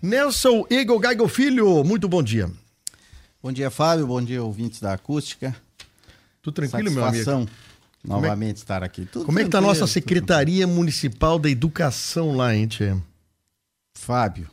Nelson 0.00 0.64
Eagle 0.70 1.00
Gaigo 1.00 1.26
Filho, 1.26 1.82
muito 1.82 2.08
bom 2.08 2.22
dia. 2.22 2.48
Bom 3.42 3.50
dia, 3.50 3.68
Fábio. 3.68 4.06
Bom 4.06 4.22
dia, 4.22 4.40
ouvintes 4.40 4.80
da 4.80 4.92
Acústica. 4.92 5.56
Tudo 6.40 6.54
tranquilo, 6.54 6.92
meu 6.92 7.04
amigo? 7.04 7.24
Satisfação 7.24 7.48
novamente 8.04 8.58
é... 8.58 8.58
estar 8.58 8.84
aqui. 8.84 9.06
Tudo 9.06 9.26
Como 9.26 9.40
é 9.40 9.44
que 9.44 9.50
tá 9.50 9.58
a 9.58 9.60
nossa 9.60 9.88
Secretaria 9.88 10.68
Municipal 10.68 11.36
da 11.36 11.50
Educação 11.50 12.36
lá, 12.36 12.54
hein, 12.54 12.68
Tchê? 12.68 12.96
Fábio, 13.92 14.48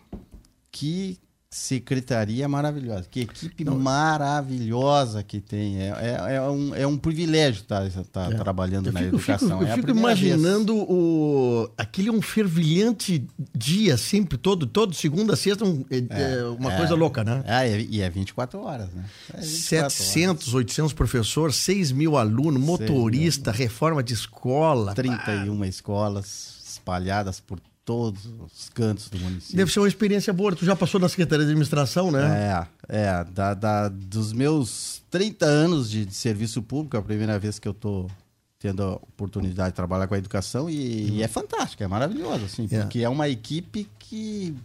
que 0.71 1.19
secretaria 1.55 2.49
maravilhosa, 2.49 3.07
que 3.09 3.21
equipe 3.21 3.63
Não. 3.63 3.79
maravilhosa 3.79 5.23
que 5.23 5.39
tem. 5.39 5.81
É, 5.81 5.87
é, 5.87 6.35
é, 6.35 6.41
um, 6.41 6.75
é 6.75 6.85
um 6.85 6.97
privilégio 6.97 7.61
estar, 7.61 7.87
estar 7.87 8.29
é. 8.29 8.35
trabalhando 8.35 8.87
fico, 8.87 8.99
na 8.99 9.03
educação. 9.03 9.51
Eu 9.51 9.59
fico, 9.59 9.71
eu 9.71 9.75
fico 9.77 9.91
imaginando 9.91 10.75
o, 10.75 11.69
aquele 11.77 12.09
um 12.09 12.21
fervilhante 12.21 13.25
dia, 13.55 13.95
sempre, 13.95 14.37
todo, 14.37 14.67
todo 14.67 14.93
segunda, 14.93 15.33
sexta, 15.37 15.63
um, 15.63 15.85
é, 15.89 15.99
é, 16.09 16.33
é 16.39 16.43
uma 16.43 16.75
coisa 16.75 16.93
louca, 16.93 17.23
né? 17.23 17.41
É, 17.47 17.79
e 17.79 18.01
é 18.01 18.09
24 18.09 18.59
horas, 18.59 18.93
né? 18.93 19.05
24 19.33 19.95
700, 19.95 20.47
horas. 20.49 20.53
800 20.55 20.93
professores, 20.93 21.55
6 21.55 21.93
mil 21.93 22.17
alunos, 22.17 22.61
motorista, 22.61 23.53
reforma 23.53 24.03
de 24.03 24.13
escola. 24.13 24.93
31 24.93 25.63
ah. 25.63 25.67
escolas 25.67 26.65
espalhadas 26.65 27.39
por 27.39 27.61
todos 27.85 28.25
os 28.25 28.69
cantos 28.69 29.09
do 29.09 29.19
município. 29.19 29.55
Deve 29.55 29.71
ser 29.71 29.79
uma 29.79 29.87
experiência 29.87 30.33
boa. 30.33 30.55
Tu 30.55 30.65
já 30.65 30.75
passou 30.75 30.99
na 30.99 31.07
Secretaria 31.07 31.45
de 31.45 31.51
Administração, 31.51 32.11
né? 32.11 32.67
É, 32.89 32.97
é. 32.97 33.23
Da, 33.25 33.53
da, 33.53 33.87
dos 33.87 34.33
meus 34.33 35.03
30 35.11 35.45
anos 35.45 35.89
de, 35.89 36.03
de 36.03 36.13
serviço 36.13 36.63
público, 36.63 36.97
é 36.97 36.99
a 36.99 37.03
primeira 37.03 37.37
vez 37.37 37.59
que 37.59 37.67
eu 37.67 37.73
tô 37.73 38.09
tendo 38.57 38.81
a 38.81 38.93
oportunidade 38.93 39.69
de 39.69 39.75
trabalhar 39.75 40.07
com 40.07 40.15
a 40.15 40.17
educação 40.17 40.67
e, 40.67 40.73
uhum. 40.73 41.15
e 41.17 41.23
é 41.23 41.27
fantástico, 41.27 41.83
é 41.83 41.87
maravilhoso, 41.87 42.45
assim, 42.45 42.67
é. 42.71 42.81
porque 42.81 43.01
é 43.01 43.09
uma 43.09 43.29
equipe 43.29 43.87
que... 43.99 44.55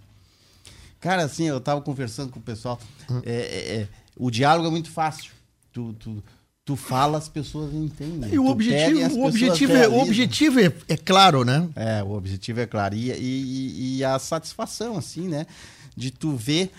Cara, 0.98 1.22
assim, 1.24 1.44
eu 1.44 1.60
tava 1.60 1.82
conversando 1.82 2.32
com 2.32 2.38
o 2.38 2.42
pessoal, 2.42 2.80
uhum. 3.10 3.20
é, 3.24 3.32
é, 3.32 3.88
o 4.16 4.30
diálogo 4.30 4.68
é 4.68 4.70
muito 4.70 4.90
fácil. 4.90 5.32
Tu, 5.72 5.92
tu, 5.94 6.22
tu 6.70 6.76
fala, 6.76 7.18
as 7.18 7.28
pessoas 7.28 7.74
entendem. 7.74 8.32
E 8.32 8.38
o 8.38 8.46
objetivo, 8.46 9.18
o 9.18 9.26
objetivo, 9.26 9.72
é, 9.72 9.88
o 9.88 9.98
objetivo 9.98 10.60
é, 10.60 10.72
é, 10.86 10.96
claro, 10.96 11.44
né? 11.44 11.68
É, 11.74 12.00
o 12.00 12.12
objetivo 12.12 12.60
é 12.60 12.66
claro. 12.66 12.94
E, 12.94 13.10
e, 13.10 13.96
e 13.96 14.04
a 14.04 14.16
satisfação, 14.20 14.96
assim, 14.96 15.26
né? 15.26 15.46
De 15.96 16.12
tu 16.12 16.36
ver 16.36 16.70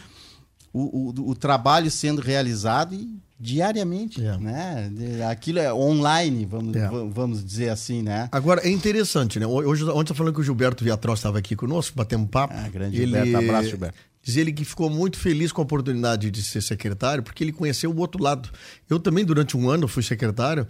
o, 0.72 1.10
o, 1.10 1.32
o 1.32 1.36
trabalho 1.36 1.92
sendo 1.92 2.22
realizado 2.22 2.96
e 2.96 3.10
diariamente, 3.38 4.24
é. 4.24 4.38
né? 4.38 4.90
Aquilo 5.30 5.60
é 5.60 5.74
online, 5.74 6.46
vamos, 6.46 6.74
é. 6.74 6.90
vamos 7.12 7.44
dizer 7.44 7.68
assim, 7.68 8.02
né? 8.02 8.30
Agora, 8.32 8.66
é 8.66 8.70
interessante, 8.70 9.42
né? 9.42 9.46
Hoje, 9.46 9.84
ontem 9.84 10.14
eu 10.14 10.16
falando 10.16 10.34
que 10.34 10.40
o 10.40 10.44
Gilberto 10.44 10.86
Viatroz 10.86 11.20
estava 11.20 11.38
aqui 11.38 11.54
conosco, 11.54 11.98
batendo 11.98 12.24
um 12.24 12.28
papo. 12.28 12.54
Ah, 12.56 12.70
grande 12.70 12.96
ele... 12.96 13.08
Gilberto, 13.08 13.38
abraço, 13.38 13.70
Gilberto. 13.70 13.98
Diz 14.24 14.38
ele 14.38 14.52
que 14.52 14.64
ficou 14.64 14.90
muito 14.90 15.18
feliz 15.18 15.52
com 15.52 15.62
a 15.62 15.64
oportunidade 15.64 16.30
de 16.30 16.44
ser 16.44 16.62
secretário, 16.62 17.24
porque 17.24 17.44
ele 17.44 17.52
conheceu 17.52 17.92
o 17.92 17.98
outro 18.00 18.22
lado. 18.22 18.50
Eu 18.90 19.00
também, 19.00 19.26
durante 19.26 19.58
um 19.58 19.70
ano, 19.70 19.88
fui 19.88 20.04
secretário 20.04 20.68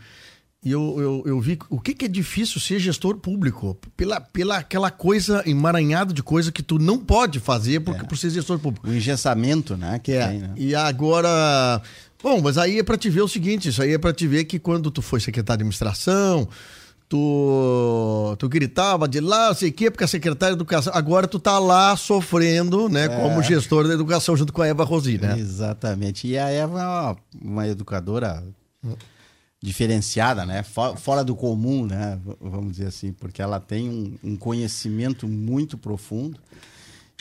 e 0.63 0.71
eu, 0.71 0.95
eu, 0.99 1.23
eu 1.25 1.41
vi 1.41 1.57
o 1.71 1.79
que, 1.79 1.91
que, 1.95 2.05
é 2.05 2.07
difícil 2.07 2.61
ser 2.61 2.77
gestor 2.77 3.17
público. 3.17 3.75
Pela, 3.97 4.21
pela 4.21 4.57
aquela 4.57 4.91
coisa 4.91 5.41
emaranhada 5.47 6.13
de 6.13 6.21
coisa 6.21 6.51
que 6.51 6.61
tu 6.61 6.77
não 6.77 6.99
pode 6.99 7.39
fazer 7.39 7.79
porque, 7.79 8.01
é. 8.01 8.03
por 8.07 8.15
ser 8.15 8.29
gestor 8.29 8.59
público. 8.59 8.87
O 8.87 8.93
engessamento, 8.93 9.75
né? 9.75 9.97
Que 9.97 10.11
é. 10.11 10.27
Tem, 10.27 10.39
né? 10.39 10.53
E 10.55 10.75
agora. 10.75 11.81
Bom, 12.21 12.39
mas 12.39 12.59
aí 12.59 12.77
é 12.77 12.83
para 12.83 12.95
te 12.95 13.09
ver 13.09 13.21
o 13.21 13.27
seguinte: 13.27 13.69
isso 13.69 13.81
aí 13.81 13.93
é 13.93 13.97
para 13.97 14.13
te 14.13 14.27
ver 14.27 14.45
que 14.45 14.59
quando 14.59 14.91
tu 14.91 15.01
foi 15.01 15.19
secretário 15.19 15.57
de 15.57 15.63
administração 15.63 16.47
tu, 17.11 18.37
tu 18.39 18.47
gritava 18.47 19.05
de 19.05 19.19
lá, 19.19 19.53
sei 19.53 19.69
o 19.69 19.73
quê, 19.73 19.91
porque 19.91 20.05
a 20.05 20.07
secretária 20.07 20.55
de 20.55 20.61
educação. 20.61 20.93
Agora 20.95 21.27
tu 21.27 21.39
tá 21.39 21.59
lá 21.59 21.93
sofrendo, 21.97 22.87
né, 22.87 23.03
é. 23.03 23.07
como 23.09 23.43
gestor 23.43 23.85
da 23.85 23.93
educação, 23.93 24.37
junto 24.37 24.53
com 24.53 24.61
a 24.61 24.67
Eva 24.67 24.85
Rosi, 24.85 25.17
né? 25.17 25.37
Exatamente. 25.37 26.25
E 26.25 26.37
a 26.37 26.47
Eva 26.47 26.79
é 26.79 26.85
uma, 26.85 27.17
uma 27.41 27.67
educadora 27.67 28.41
diferenciada, 29.61 30.45
né? 30.45 30.63
Fora 30.63 31.21
do 31.21 31.35
comum, 31.35 31.85
né? 31.85 32.17
Vamos 32.39 32.77
dizer 32.77 32.87
assim, 32.87 33.11
porque 33.11 33.41
ela 33.41 33.59
tem 33.59 33.89
um, 33.89 34.31
um 34.31 34.37
conhecimento 34.37 35.27
muito 35.27 35.77
profundo. 35.77 36.39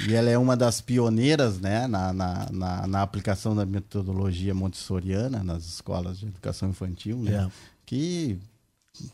E 0.08 0.14
ela 0.14 0.30
é 0.30 0.38
uma 0.38 0.56
das 0.56 0.80
pioneiras 0.80 1.58
né, 1.60 1.86
na, 1.86 2.10
na, 2.12 2.48
na, 2.50 2.86
na, 2.86 3.02
aplicação 3.02 3.54
da 3.54 3.66
metodologia 3.66 4.54
montessoriana 4.54 5.44
nas 5.44 5.66
escolas 5.66 6.20
de 6.20 6.26
educação 6.26 6.70
infantil, 6.70 7.18
né? 7.18 7.46
É. 7.46 7.50
Que 7.84 8.38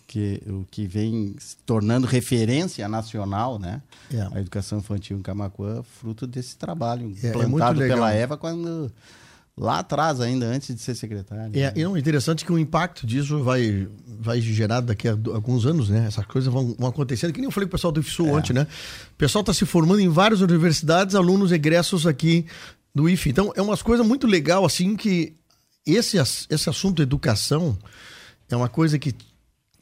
que, 0.07 0.43
o 0.47 0.67
que 0.71 0.87
vem 0.87 1.35
se 1.39 1.57
tornando 1.59 2.07
referência 2.07 2.89
nacional, 2.89 3.59
né? 3.59 3.83
É. 4.13 4.29
A 4.33 4.41
educação 4.41 4.79
infantil 4.79 5.19
em 5.19 5.23
Camacuã, 5.23 5.83
fruto 5.83 6.27
desse 6.27 6.57
trabalho 6.57 7.15
é, 7.23 7.27
é 7.29 7.33
plantado 7.33 7.83
é 7.83 7.89
pela 7.89 8.13
Eva 8.13 8.37
quando 8.37 8.91
lá 9.59 9.79
atrás 9.79 10.21
ainda, 10.21 10.47
antes 10.47 10.75
de 10.75 10.81
ser 10.81 10.95
secretário. 10.95 11.51
É, 11.55 11.73
né? 11.73 11.73
é 11.75 11.99
interessante 11.99 12.45
que 12.45 12.53
o 12.53 12.59
impacto 12.59 13.07
disso 13.07 13.43
vai, 13.43 13.89
vai 14.07 14.41
gerar 14.41 14.81
daqui 14.81 15.09
a 15.09 15.13
alguns 15.13 15.65
anos, 15.65 15.89
né? 15.89 16.07
Essas 16.07 16.27
coisas 16.27 16.53
vão, 16.53 16.75
vão 16.79 16.89
acontecendo, 16.89 17.33
que 17.33 17.41
nem 17.41 17.47
eu 17.47 17.53
falei 17.53 17.67
pro 17.67 17.79
pessoal 17.79 17.93
do 17.93 18.01
IFSU 18.01 18.27
é. 18.27 18.33
ontem, 18.33 18.53
né? 18.53 18.67
O 19.13 19.17
pessoal 19.17 19.41
está 19.41 19.55
se 19.55 19.65
formando 19.65 20.01
em 20.01 20.09
várias 20.09 20.41
universidades, 20.41 21.15
alunos 21.15 21.53
egressos 21.53 22.07
aqui 22.07 22.45
do 22.95 23.09
IF. 23.09 23.29
Então, 23.29 23.53
é 23.57 23.63
umas 23.63 23.83
coisas 23.83 24.07
muito 24.07 24.27
legal, 24.27 24.65
assim, 24.65 24.97
que 24.97 25.35
esse, 25.87 26.19
esse 26.19 26.69
assunto 26.69 27.01
educação 27.01 27.79
é 28.51 28.57
uma 28.57 28.69
coisa 28.69 28.99
que 28.99 29.15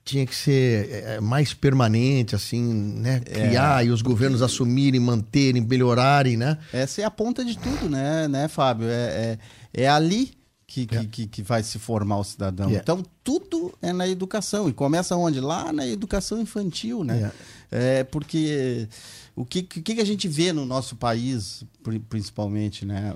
tinha 0.04 0.26
que 0.26 0.34
ser 0.34 0.90
é, 0.90 1.14
é, 1.14 1.20
mais 1.20 1.54
permanente, 1.54 2.34
assim, 2.34 2.62
né? 2.62 3.22
É. 3.24 3.48
Criar 3.48 3.82
é, 3.82 3.86
e 3.86 3.90
os 3.90 4.02
governos 4.02 4.42
assumirem, 4.42 5.00
manterem, 5.00 5.62
melhorarem, 5.62 6.36
né? 6.36 6.58
Essa 6.72 7.00
é 7.00 7.04
a 7.04 7.10
ponta 7.10 7.44
de 7.44 7.58
tudo, 7.58 7.88
né, 7.88 8.28
né 8.28 8.46
Fábio? 8.46 8.86
É, 8.86 9.38
é, 9.72 9.82
é 9.84 9.88
ali 9.88 10.32
que, 10.66 10.86
que, 10.86 11.06
que, 11.06 11.26
que, 11.26 11.42
vai 11.42 11.62
se 11.62 11.78
formar 11.78 12.18
o 12.18 12.24
cidadão. 12.24 12.70
Então, 12.70 13.02
tudo 13.22 13.72
é 13.80 13.92
na 13.92 14.06
educação. 14.06 14.68
E 14.68 14.72
começa 14.72 15.16
onde? 15.16 15.40
Lá 15.40 15.72
na 15.72 15.86
educação 15.86 16.40
infantil, 16.40 17.02
né? 17.04 17.32
É 17.70 18.04
porque 18.04 18.88
o 19.34 19.44
que, 19.44 19.62
que, 19.62 19.80
que 19.80 20.00
a 20.00 20.06
gente 20.06 20.28
vê 20.28 20.52
no 20.52 20.66
nosso 20.66 20.96
país, 20.96 21.64
principalmente, 22.08 22.84
né? 22.84 23.14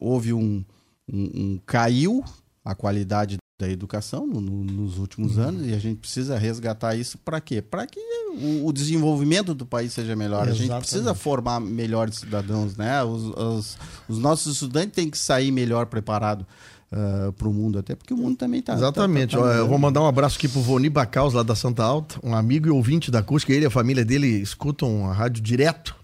Houve 0.00 0.32
um, 0.32 0.64
um, 1.12 1.22
um 1.34 1.60
caiu 1.64 2.24
a 2.64 2.74
qualidade 2.74 3.38
da 3.58 3.68
educação 3.68 4.24
no, 4.24 4.40
no, 4.40 4.64
nos 4.64 4.98
últimos 4.98 5.36
uhum. 5.36 5.42
anos 5.42 5.66
e 5.66 5.74
a 5.74 5.78
gente 5.78 5.98
precisa 5.98 6.38
resgatar 6.38 6.94
isso 6.94 7.18
para 7.18 7.40
quê? 7.40 7.60
Para 7.60 7.86
que 7.88 7.98
o, 7.98 8.66
o, 8.66 8.72
desenvolvimento 8.72 9.52
do 9.52 9.66
país 9.66 9.92
seja 9.92 10.14
melhor. 10.14 10.46
Exatamente. 10.46 10.62
A 10.62 10.74
gente 10.74 10.80
precisa 10.80 11.14
formar 11.14 11.58
melhores 11.58 12.18
cidadãos, 12.18 12.76
né? 12.76 13.02
Os, 13.02 13.24
os, 13.24 13.78
os 14.08 14.18
nossos 14.18 14.54
estudantes 14.54 14.92
têm 14.94 15.10
que 15.10 15.18
sair 15.18 15.50
melhor 15.50 15.86
preparados 15.86 16.46
uh, 16.92 17.28
ah, 17.28 17.32
para 17.32 17.48
o 17.48 17.52
mundo, 17.52 17.80
até 17.80 17.96
porque 17.96 18.14
o 18.14 18.16
mundo 18.16 18.36
também 18.36 18.60
está. 18.60 18.74
Exatamente. 18.74 19.34
Tá, 19.34 19.42
tá, 19.42 19.48
tá 19.48 19.54
eu 19.56 19.66
vou 19.66 19.78
mandar 19.78 20.02
um 20.02 20.06
abraço 20.06 20.36
aqui 20.36 20.46
pro 20.46 20.60
Voni 20.60 20.88
Bacaus, 20.88 21.34
lá 21.34 21.42
da 21.42 21.56
Santa 21.56 21.82
Alta, 21.82 22.20
um 22.22 22.36
amigo 22.36 22.68
e 22.68 22.70
ouvinte 22.70 23.10
da 23.10 23.24
Cusca. 23.24 23.52
Ele 23.52 23.64
e 23.64 23.66
a 23.66 23.70
família 23.70 24.04
dele 24.04 24.28
escutam 24.28 25.10
a 25.10 25.12
rádio 25.12 25.42
direto 25.42 25.96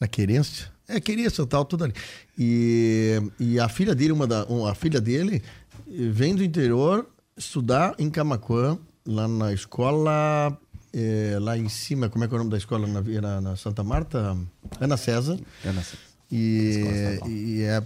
na 0.00 0.08
Querência. 0.08 0.74
É, 0.88 1.00
Querência, 1.00 1.44
tal, 1.46 1.64
tudo 1.64 1.84
ali. 1.84 1.92
E, 2.38 3.20
e 3.40 3.60
a 3.60 3.68
filha 3.68 3.94
dele, 3.94 4.12
uma 4.12 4.26
da, 4.26 4.44
uma, 4.44 4.70
a 4.70 4.74
filha 4.74 5.00
dele 5.00 5.42
vem 5.86 6.34
do 6.34 6.44
interior 6.44 7.06
estudar 7.36 7.94
em 7.98 8.10
Camacuã, 8.10 8.78
lá 9.06 9.28
na 9.28 9.52
escola, 9.52 10.56
é, 10.92 11.38
lá 11.40 11.56
em 11.56 11.68
cima, 11.68 12.08
como 12.08 12.24
é 12.24 12.28
que 12.28 12.34
é 12.34 12.36
o 12.36 12.38
nome 12.38 12.50
da 12.50 12.58
escola 12.58 12.86
na, 12.86 13.00
na, 13.02 13.40
na 13.40 13.56
Santa 13.56 13.84
Marta? 13.84 14.36
Ana 14.80 14.96
César. 14.96 15.38
Ana 15.64 15.82
César. 15.82 15.98
E, 16.30 17.20
e 17.26 17.62
é 17.62 17.82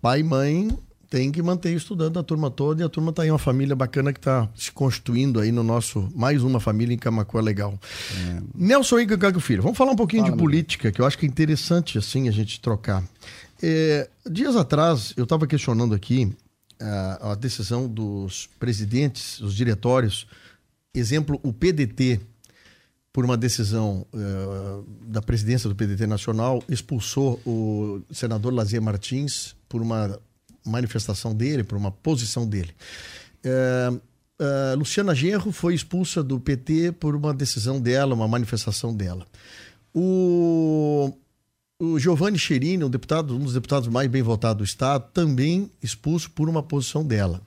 pai 0.00 0.20
e 0.20 0.22
mãe 0.24 0.78
tem 1.12 1.30
que 1.30 1.42
manter 1.42 1.76
estudando 1.76 2.18
a 2.18 2.22
turma 2.22 2.50
toda 2.50 2.80
e 2.80 2.84
a 2.86 2.88
turma 2.88 3.10
está 3.10 3.22
aí 3.22 3.30
uma 3.30 3.38
família 3.38 3.76
bacana 3.76 4.14
que 4.14 4.18
está 4.18 4.48
se 4.54 4.72
constituindo 4.72 5.38
aí 5.40 5.52
no 5.52 5.62
nosso 5.62 6.10
mais 6.16 6.42
uma 6.42 6.58
família 6.58 6.94
em 6.94 6.98
Camacuã 6.98 7.42
legal. 7.42 7.78
É. 8.16 8.42
Nelson 8.54 8.98
Igor 9.00 9.18
Gago 9.18 9.38
Filho, 9.38 9.62
vamos 9.62 9.76
falar 9.76 9.92
um 9.92 9.96
pouquinho 9.96 10.22
Fala, 10.22 10.34
de 10.34 10.42
política 10.42 10.90
que 10.90 11.02
eu 11.02 11.06
acho 11.06 11.18
que 11.18 11.26
é 11.26 11.28
interessante 11.28 11.98
assim 11.98 12.28
a 12.28 12.32
gente 12.32 12.58
trocar. 12.62 13.04
É, 13.62 14.08
dias 14.28 14.56
atrás 14.56 15.12
eu 15.14 15.24
estava 15.24 15.46
questionando 15.46 15.94
aqui 15.94 16.32
a, 16.82 17.32
a 17.32 17.34
decisão 17.34 17.88
dos 17.88 18.48
presidentes, 18.58 19.40
os 19.40 19.54
diretórios, 19.54 20.26
exemplo, 20.94 21.38
o 21.42 21.52
PDT, 21.52 22.20
por 23.12 23.24
uma 23.24 23.36
decisão 23.36 24.06
uh, 24.12 24.84
da 25.06 25.20
presidência 25.20 25.68
do 25.68 25.76
PDT 25.76 26.06
Nacional, 26.06 26.62
expulsou 26.68 27.40
o 27.46 28.02
senador 28.10 28.52
Lazier 28.54 28.80
Martins 28.80 29.54
por 29.68 29.82
uma 29.82 30.18
manifestação 30.64 31.34
dele, 31.34 31.62
por 31.62 31.76
uma 31.76 31.90
posição 31.90 32.46
dele. 32.46 32.74
Uh, 33.44 33.96
uh, 34.40 34.78
Luciana 34.78 35.14
Genro 35.14 35.52
foi 35.52 35.74
expulsa 35.74 36.22
do 36.22 36.40
PT 36.40 36.92
por 36.92 37.14
uma 37.14 37.34
decisão 37.34 37.80
dela, 37.80 38.14
uma 38.14 38.26
manifestação 38.26 38.94
dela. 38.94 39.26
O 39.94 41.12
o 41.82 41.98
Giovanni 41.98 42.38
Cherini, 42.38 42.84
um 42.84 42.88
deputado, 42.88 43.34
um 43.34 43.40
dos 43.40 43.54
deputados 43.54 43.88
mais 43.88 44.08
bem 44.08 44.22
votados 44.22 44.58
do 44.58 44.64
estado, 44.64 45.10
também 45.12 45.68
expulso 45.82 46.30
por 46.30 46.48
uma 46.48 46.62
posição 46.62 47.04
dela. 47.04 47.42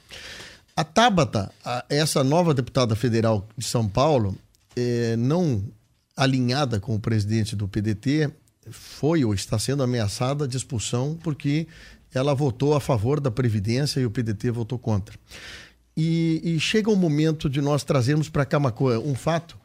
A 0.76 0.84
Tabata, 0.84 1.50
essa 1.88 2.22
nova 2.22 2.54
deputada 2.54 2.98
federal 2.98 3.48
de 3.58 3.66
São 3.66 3.88
Paulo, 3.88 4.38
é, 4.76 5.16
não 5.16 5.64
alinhada 6.18 6.82
com 6.82 6.94
o 6.94 7.00
presidente 7.00 7.56
do 7.56 7.66
PDT, 7.66 8.30
foi 8.70 9.24
ou 9.24 9.34
está 9.34 9.58
sendo 9.58 9.84
ameaçada 9.84 10.46
de 10.46 10.58
expulsão 10.58 11.18
porque 11.24 11.66
ela 12.14 12.34
votou 12.34 12.76
a 12.76 12.82
favor 12.82 13.22
da 13.22 13.32
Previdência 13.32 14.02
e 14.02 14.06
o 14.06 14.12
PDT 14.12 14.52
votou 14.52 14.78
contra. 14.78 15.18
E, 15.96 16.42
e 16.44 16.60
chega 16.60 16.92
um 16.92 16.96
momento 16.98 17.50
de 17.50 17.62
nós 17.62 17.86
trazermos 17.86 18.28
para 18.28 18.44
Camacoa 18.44 19.00
um 19.00 19.16
fato 19.16 19.58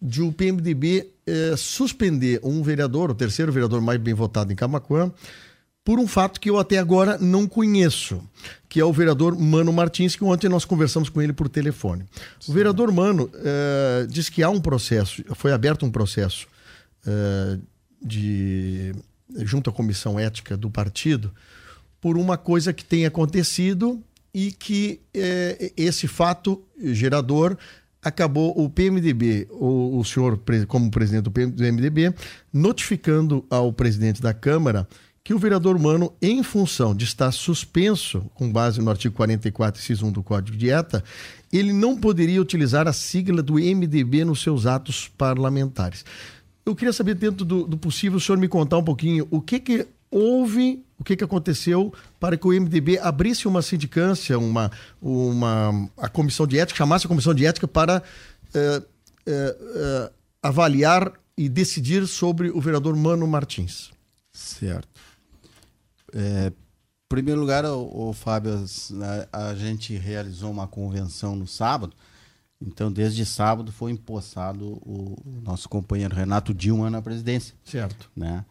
de 0.00 0.22
o 0.22 0.32
PMDB 0.32 1.10
eh, 1.26 1.54
suspender 1.56 2.40
um 2.42 2.62
vereador, 2.62 3.10
o 3.10 3.14
terceiro 3.14 3.52
vereador 3.52 3.80
mais 3.80 4.00
bem 4.00 4.14
votado 4.14 4.52
em 4.52 4.56
Camacoan, 4.56 5.12
por 5.84 5.98
um 5.98 6.06
fato 6.06 6.40
que 6.40 6.50
eu 6.50 6.58
até 6.58 6.78
agora 6.78 7.16
não 7.18 7.46
conheço, 7.46 8.22
que 8.68 8.78
é 8.78 8.84
o 8.84 8.92
vereador 8.92 9.38
Mano 9.38 9.72
Martins, 9.72 10.14
que 10.14 10.22
ontem 10.22 10.48
nós 10.48 10.64
conversamos 10.64 11.08
com 11.08 11.20
ele 11.22 11.32
por 11.32 11.48
telefone. 11.48 12.04
Sim. 12.38 12.52
O 12.52 12.54
vereador 12.54 12.92
Mano 12.92 13.30
eh, 13.34 14.06
diz 14.08 14.28
que 14.28 14.42
há 14.42 14.50
um 14.50 14.60
processo, 14.60 15.22
foi 15.34 15.52
aberto 15.52 15.84
um 15.86 15.90
processo 15.90 16.46
eh, 17.06 17.58
de 18.02 18.94
junto 19.38 19.70
à 19.70 19.72
comissão 19.72 20.18
ética 20.18 20.56
do 20.56 20.70
partido 20.70 21.32
por 22.00 22.16
uma 22.16 22.38
coisa 22.38 22.72
que 22.72 22.84
tem 22.84 23.04
acontecido 23.04 24.02
e 24.32 24.52
que 24.52 25.00
é, 25.12 25.72
esse 25.76 26.06
fato 26.06 26.62
gerador 26.80 27.56
acabou 28.02 28.52
o 28.56 28.70
PMDB, 28.70 29.48
o, 29.50 29.98
o 29.98 30.04
senhor 30.04 30.40
como 30.66 30.90
presidente 30.90 31.24
do 31.24 31.30
PMDB, 31.30 32.14
notificando 32.52 33.44
ao 33.50 33.72
presidente 33.72 34.22
da 34.22 34.32
Câmara 34.32 34.88
que 35.28 35.34
o 35.34 35.38
vereador 35.38 35.78
Mano, 35.78 36.10
em 36.22 36.42
função 36.42 36.94
de 36.94 37.04
estar 37.04 37.30
suspenso, 37.32 38.24
com 38.34 38.50
base 38.50 38.80
no 38.80 38.90
artigo 38.90 39.14
44, 39.14 39.78
inciso 39.78 40.06
1 40.06 40.12
do 40.12 40.22
Código 40.22 40.56
de 40.56 40.70
Ética, 40.70 41.04
ele 41.52 41.70
não 41.70 41.98
poderia 41.98 42.40
utilizar 42.40 42.88
a 42.88 42.94
sigla 42.94 43.42
do 43.42 43.56
MDB 43.56 44.24
nos 44.24 44.40
seus 44.40 44.64
atos 44.64 45.06
parlamentares. 45.18 46.02
Eu 46.64 46.74
queria 46.74 46.94
saber, 46.94 47.14
dentro 47.14 47.44
do, 47.44 47.66
do 47.66 47.76
possível, 47.76 48.16
o 48.16 48.20
senhor 48.20 48.38
me 48.38 48.48
contar 48.48 48.78
um 48.78 48.84
pouquinho 48.84 49.28
o 49.30 49.38
que, 49.38 49.60
que 49.60 49.86
houve, 50.10 50.84
o 50.98 51.04
que, 51.04 51.16
que 51.16 51.24
aconteceu 51.24 51.92
para 52.18 52.36
que 52.36 52.46
o 52.46 52.50
MDB 52.50 52.98
abrisse 52.98 53.46
uma 53.46 53.62
sindicância, 53.62 54.38
uma, 54.38 54.70
uma, 55.00 55.90
a 55.96 56.08
comissão 56.08 56.46
de 56.46 56.58
ética, 56.58 56.78
chamasse 56.78 57.06
a 57.06 57.08
comissão 57.08 57.34
de 57.34 57.46
ética 57.46 57.68
para 57.68 58.02
uh, 58.54 58.78
uh, 58.78 60.08
uh, 60.08 60.12
avaliar 60.42 61.12
e 61.36 61.48
decidir 61.48 62.06
sobre 62.06 62.50
o 62.50 62.60
vereador 62.60 62.96
Mano 62.96 63.26
Martins. 63.26 63.90
Certo. 64.32 64.88
É, 66.12 66.48
em 66.48 67.08
primeiro 67.08 67.40
lugar, 67.40 67.64
o, 67.64 68.08
o 68.08 68.12
Fábio, 68.12 68.64
a, 69.32 69.48
a, 69.48 69.54
gente 69.54 69.96
realizou 69.96 70.50
uma 70.50 70.66
convenção 70.66 71.36
no 71.36 71.46
sábado. 71.46 71.94
Então, 72.60 72.90
desde 72.90 73.24
sábado 73.24 73.70
foi 73.70 73.92
empossado 73.92 74.64
o, 74.64 75.16
o 75.24 75.40
nosso 75.42 75.68
companheiro 75.68 76.14
Renato 76.14 76.52
Dilma 76.52 76.90
na 76.90 77.00
presidência. 77.00 77.54
Certo. 77.64 78.10
Né? 78.16 78.44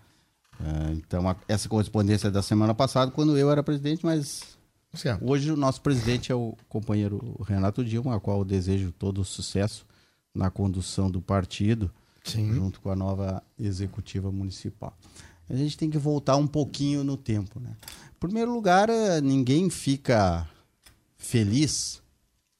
É, 0.63 0.93
então, 0.93 1.27
a, 1.29 1.35
essa 1.47 1.69
correspondência 1.69 2.27
é 2.27 2.31
da 2.31 2.41
semana 2.41 2.73
passada, 2.73 3.11
quando 3.11 3.37
eu 3.37 3.51
era 3.51 3.61
presidente, 3.61 4.05
mas 4.05 4.57
certo. 4.93 5.29
hoje 5.29 5.51
o 5.51 5.57
nosso 5.57 5.81
presidente 5.81 6.31
é 6.31 6.35
o 6.35 6.55
companheiro 6.67 7.35
Renato 7.45 7.83
Dilma, 7.83 8.15
a 8.15 8.19
qual 8.19 8.39
eu 8.39 8.45
desejo 8.45 8.91
todo 8.91 9.21
o 9.21 9.25
sucesso 9.25 9.85
na 10.33 10.49
condução 10.49 11.09
do 11.09 11.21
partido, 11.21 11.91
Sim. 12.23 12.53
junto 12.53 12.81
com 12.81 12.89
a 12.89 12.95
nova 12.95 13.43
executiva 13.57 14.31
municipal. 14.31 14.95
A 15.49 15.55
gente 15.55 15.77
tem 15.77 15.89
que 15.89 15.97
voltar 15.97 16.35
um 16.35 16.47
pouquinho 16.47 17.03
no 17.03 17.15
tempo. 17.15 17.59
Né? 17.59 17.71
Em 18.15 18.19
primeiro 18.19 18.53
lugar, 18.53 18.89
é, 18.89 19.21
ninguém 19.21 19.69
fica 19.69 20.47
feliz, 21.17 22.01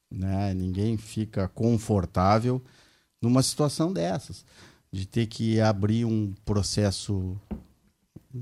né? 0.10 0.54
ninguém 0.54 0.98
fica 0.98 1.48
confortável 1.48 2.62
numa 3.22 3.44
situação 3.44 3.92
dessas, 3.92 4.46
de 4.92 5.06
ter 5.06 5.28
que 5.28 5.60
abrir 5.60 6.06
um 6.06 6.34
processo 6.46 7.38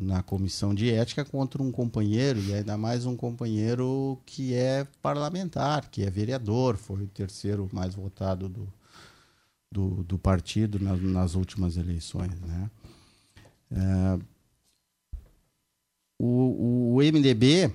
na 0.01 0.23
comissão 0.23 0.73
de 0.73 0.89
ética 0.91 1.23
contra 1.23 1.61
um 1.61 1.71
companheiro, 1.71 2.39
e 2.39 2.53
ainda 2.53 2.77
mais 2.77 3.05
um 3.05 3.15
companheiro 3.15 4.19
que 4.25 4.53
é 4.53 4.85
parlamentar, 5.01 5.89
que 5.89 6.03
é 6.03 6.09
vereador, 6.09 6.77
foi 6.77 7.03
o 7.03 7.07
terceiro 7.07 7.69
mais 7.71 7.95
votado 7.95 8.49
do, 8.49 8.73
do, 9.71 10.03
do 10.03 10.17
partido 10.17 10.79
nas, 10.79 11.01
nas, 11.01 11.35
últimas 11.35 11.77
eleições. 11.77 12.39
Né? 12.41 12.71
É, 13.71 14.19
o, 16.19 16.95
o 16.95 16.97
MDB 16.97 17.73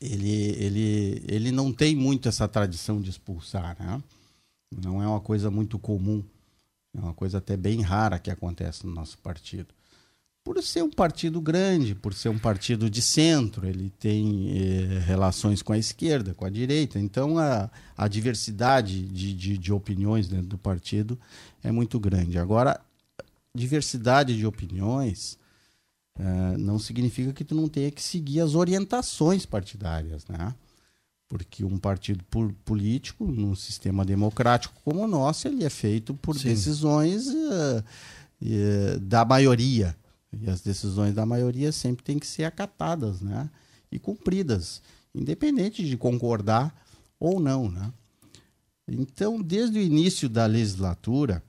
ele, 0.00 0.30
ele, 0.30 1.24
ele 1.28 1.52
não 1.52 1.72
tem 1.72 1.94
muito 1.94 2.28
essa 2.28 2.48
tradição 2.48 3.00
de 3.00 3.10
expulsar, 3.10 3.76
né? 3.78 4.02
não 4.70 5.02
é 5.02 5.06
uma 5.06 5.20
coisa 5.20 5.50
muito 5.50 5.78
comum, 5.78 6.24
é 6.96 7.00
uma 7.00 7.14
coisa 7.14 7.38
até 7.38 7.56
bem 7.56 7.82
rara 7.82 8.18
que 8.18 8.30
acontece 8.30 8.86
no 8.86 8.94
nosso 8.94 9.18
partido 9.18 9.74
por 10.52 10.60
ser 10.64 10.82
um 10.82 10.90
partido 10.90 11.40
grande, 11.40 11.94
por 11.94 12.12
ser 12.12 12.28
um 12.28 12.38
partido 12.38 12.90
de 12.90 13.00
centro, 13.00 13.68
ele 13.68 13.88
tem 13.88 14.50
eh, 14.50 14.98
relações 15.06 15.62
com 15.62 15.72
a 15.72 15.78
esquerda, 15.78 16.34
com 16.34 16.44
a 16.44 16.50
direita. 16.50 16.98
Então, 16.98 17.38
a, 17.38 17.70
a 17.96 18.08
diversidade 18.08 19.06
de, 19.06 19.32
de, 19.32 19.56
de, 19.56 19.72
opiniões 19.72 20.26
dentro 20.26 20.48
do 20.48 20.58
partido 20.58 21.16
é 21.62 21.70
muito 21.70 22.00
grande. 22.00 22.36
Agora, 22.36 22.80
diversidade 23.54 24.36
de 24.36 24.44
opiniões 24.44 25.38
eh, 26.18 26.56
não 26.58 26.80
significa 26.80 27.32
que 27.32 27.44
tu 27.44 27.54
não 27.54 27.68
tenha 27.68 27.92
que 27.92 28.02
seguir 28.02 28.40
as 28.40 28.56
orientações 28.56 29.46
partidárias, 29.46 30.26
né? 30.26 30.52
Porque 31.28 31.64
um 31.64 31.78
partido 31.78 32.24
político, 32.64 33.24
num 33.24 33.54
sistema 33.54 34.04
democrático 34.04 34.74
como 34.84 35.04
o 35.04 35.06
nosso, 35.06 35.46
ele 35.46 35.62
é 35.62 35.70
feito 35.70 36.12
por 36.12 36.36
Sim. 36.36 36.48
decisões 36.48 37.28
eh, 38.42 38.98
da 39.00 39.24
maioria 39.24 39.94
e 40.32 40.48
as 40.48 40.60
decisões 40.60 41.14
da 41.14 41.26
maioria 41.26 41.72
sempre 41.72 42.04
têm 42.04 42.18
que 42.18 42.26
ser 42.26 42.44
acatadas 42.44 43.20
né? 43.20 43.50
e 43.90 43.98
cumpridas, 43.98 44.80
independente 45.14 45.84
de 45.84 45.96
concordar 45.96 46.74
ou 47.18 47.40
não. 47.40 47.68
Né? 47.68 47.92
Então, 48.86 49.40
desde 49.40 49.78
o 49.78 49.82
início 49.82 50.28
da 50.28 50.46
legislatura, 50.46 51.42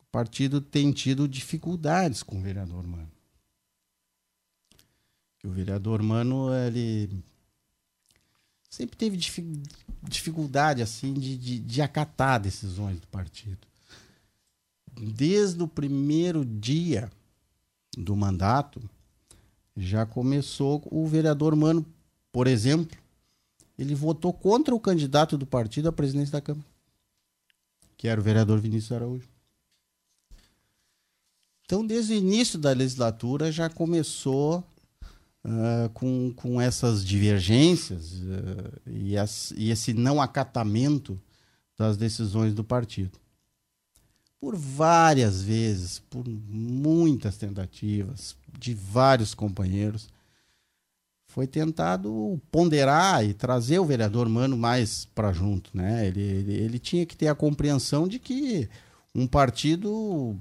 o 0.00 0.04
partido 0.10 0.60
tem 0.60 0.90
tido 0.92 1.28
dificuldades 1.28 2.22
com 2.22 2.38
o 2.38 2.42
vereador 2.42 2.86
Mano. 2.86 3.10
O 5.44 5.50
vereador 5.50 6.02
Mano, 6.02 6.52
ele 6.52 7.22
sempre 8.68 8.96
teve 8.96 9.18
dificuldade 10.02 10.82
assim 10.82 11.14
de, 11.14 11.36
de, 11.36 11.58
de 11.60 11.82
acatar 11.82 12.40
decisões 12.40 12.98
do 13.00 13.06
partido. 13.06 13.66
Desde 14.92 15.62
o 15.62 15.68
primeiro 15.68 16.44
dia 16.44 17.10
do 17.96 18.16
mandato, 18.16 18.80
já 19.76 20.06
começou 20.06 20.82
o 20.90 21.06
vereador 21.06 21.54
Mano, 21.56 21.84
por 22.32 22.46
exemplo, 22.46 22.96
ele 23.78 23.94
votou 23.94 24.32
contra 24.32 24.74
o 24.74 24.80
candidato 24.80 25.36
do 25.36 25.46
partido 25.46 25.88
à 25.88 25.92
presidência 25.92 26.32
da 26.32 26.40
Câmara, 26.40 26.66
que 27.96 28.08
era 28.08 28.20
o 28.20 28.24
vereador 28.24 28.58
Vinícius 28.60 28.92
Araújo. 28.92 29.28
Então, 31.64 31.86
desde 31.86 32.14
o 32.14 32.16
início 32.16 32.58
da 32.58 32.72
legislatura, 32.72 33.52
já 33.52 33.70
começou 33.70 34.64
uh, 35.44 35.88
com, 35.94 36.32
com 36.34 36.60
essas 36.60 37.04
divergências 37.04 38.14
uh, 38.14 38.90
e, 38.90 39.16
as, 39.16 39.52
e 39.52 39.70
esse 39.70 39.94
não 39.94 40.20
acatamento 40.20 41.20
das 41.78 41.96
decisões 41.96 42.52
do 42.52 42.64
partido 42.64 43.19
por 44.40 44.56
várias 44.56 45.42
vezes, 45.42 45.98
por 45.98 46.26
muitas 46.26 47.36
tentativas 47.36 48.34
de 48.58 48.72
vários 48.72 49.34
companheiros, 49.34 50.08
foi 51.26 51.46
tentado 51.46 52.40
ponderar 52.50 53.24
e 53.24 53.34
trazer 53.34 53.78
o 53.78 53.84
vereador 53.84 54.28
Mano 54.28 54.56
mais 54.56 55.04
para 55.14 55.32
junto. 55.32 55.70
Né? 55.76 56.06
Ele, 56.08 56.20
ele, 56.20 56.52
ele, 56.54 56.78
tinha 56.78 57.06
que 57.06 57.16
ter 57.16 57.28
a 57.28 57.34
compreensão 57.34 58.08
de 58.08 58.18
que 58.18 58.68
um 59.14 59.26
partido, 59.26 60.36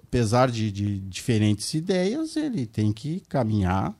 apesar 0.00 0.50
de, 0.50 0.70
de 0.70 1.00
diferentes 1.00 1.74
ideias, 1.74 2.36
ele 2.36 2.64
tem 2.64 2.92
que 2.92 3.20
caminhar 3.28 3.94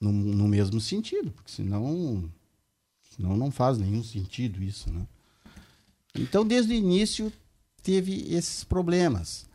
no, 0.00 0.10
no 0.10 0.48
mesmo 0.48 0.80
sentido, 0.80 1.30
porque 1.30 1.50
senão, 1.50 2.28
senão 3.14 3.36
não 3.36 3.50
faz 3.50 3.78
nenhum 3.78 4.02
sentido 4.02 4.62
isso. 4.62 4.90
Né? 4.90 5.06
Então, 6.14 6.44
desde 6.44 6.72
o 6.72 6.76
início, 6.76 7.32
teve 7.82 8.26
esses 8.30 8.64
problemas. 8.64 9.46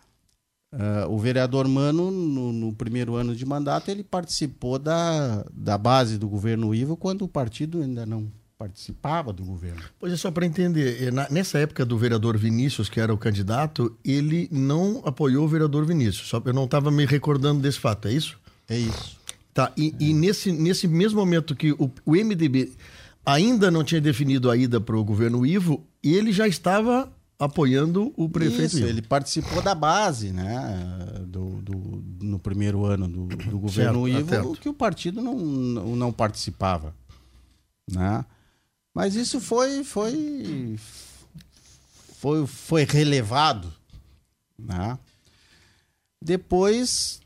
Uh, 0.73 1.09
o 1.09 1.19
vereador 1.19 1.67
Mano, 1.67 2.09
no, 2.09 2.53
no, 2.53 2.73
primeiro 2.73 3.15
ano 3.15 3.35
de 3.35 3.45
mandato, 3.45 3.91
ele 3.91 4.03
participou 4.03 4.79
da, 4.79 5.45
da 5.53 5.77
base 5.77 6.17
do 6.17 6.29
governo 6.29 6.73
Ivo 6.73 6.95
quando 6.95 7.23
o 7.23 7.27
partido 7.27 7.81
ainda 7.81 8.05
não 8.05 8.31
participava 8.57 9.33
do 9.33 9.43
governo. 9.43 9.81
Pois 9.99 10.13
é, 10.13 10.15
só 10.15 10.29
para 10.29 10.45
entender, 10.45 11.03
eh, 11.03 11.11
na, 11.11 11.27
nessa 11.29 11.57
época 11.57 11.83
do 11.83 11.97
vereador 11.97 12.37
Vinícius, 12.37 12.87
que 12.87 13.01
era 13.01 13.11
o 13.11 13.17
candidato, 13.17 13.97
ele 14.05 14.47
não 14.51 15.01
apoiou 15.03 15.45
o 15.45 15.47
vereador 15.47 15.83
Vinícius. 15.83 16.29
Só, 16.29 16.41
eu 16.45 16.53
não 16.53 16.65
estava 16.65 16.91
me 16.91 17.05
recordando 17.05 17.59
desse 17.59 17.79
fato, 17.79 18.07
é 18.07 18.13
isso? 18.13 18.39
É 18.69 18.77
isso. 18.77 19.17
Tá, 19.53 19.73
e, 19.75 19.87
é. 19.87 20.03
e 20.03 20.13
nesse, 20.13 20.51
nesse 20.51 20.87
mesmo 20.87 21.19
momento 21.19 21.55
que 21.55 21.71
o, 21.73 21.91
o 22.05 22.11
MDB 22.11 22.71
ainda 23.25 23.69
não 23.69 23.83
tinha 23.83 23.99
definido 23.99 24.49
a 24.49 24.55
ida 24.55 24.79
para 24.79 24.95
o 24.95 25.03
governo 25.03 25.45
Ivo, 25.45 25.83
ele 26.03 26.31
já 26.31 26.47
estava 26.47 27.11
apoiando 27.41 28.13
o 28.15 28.29
prefeito. 28.29 28.77
Isso, 28.77 28.85
ele 28.85 29.01
participou 29.01 29.63
da 29.63 29.73
base, 29.73 30.31
né? 30.31 30.77
Do, 31.25 31.59
do 31.63 32.03
no 32.23 32.37
primeiro 32.37 32.85
ano 32.85 33.07
do, 33.07 33.25
do 33.35 33.57
governo 33.57 34.07
certo, 34.07 34.35
Ivo, 34.35 34.55
que 34.57 34.69
o 34.69 34.73
partido 34.75 35.23
não, 35.23 35.35
não 35.35 36.13
participava. 36.13 36.95
Né? 37.91 38.23
Mas 38.93 39.15
isso 39.15 39.41
foi, 39.41 39.83
foi, 39.83 40.77
foi, 42.19 42.45
foi 42.45 42.83
relevado. 42.83 43.73
Né? 44.57 44.99
Depois, 46.21 47.21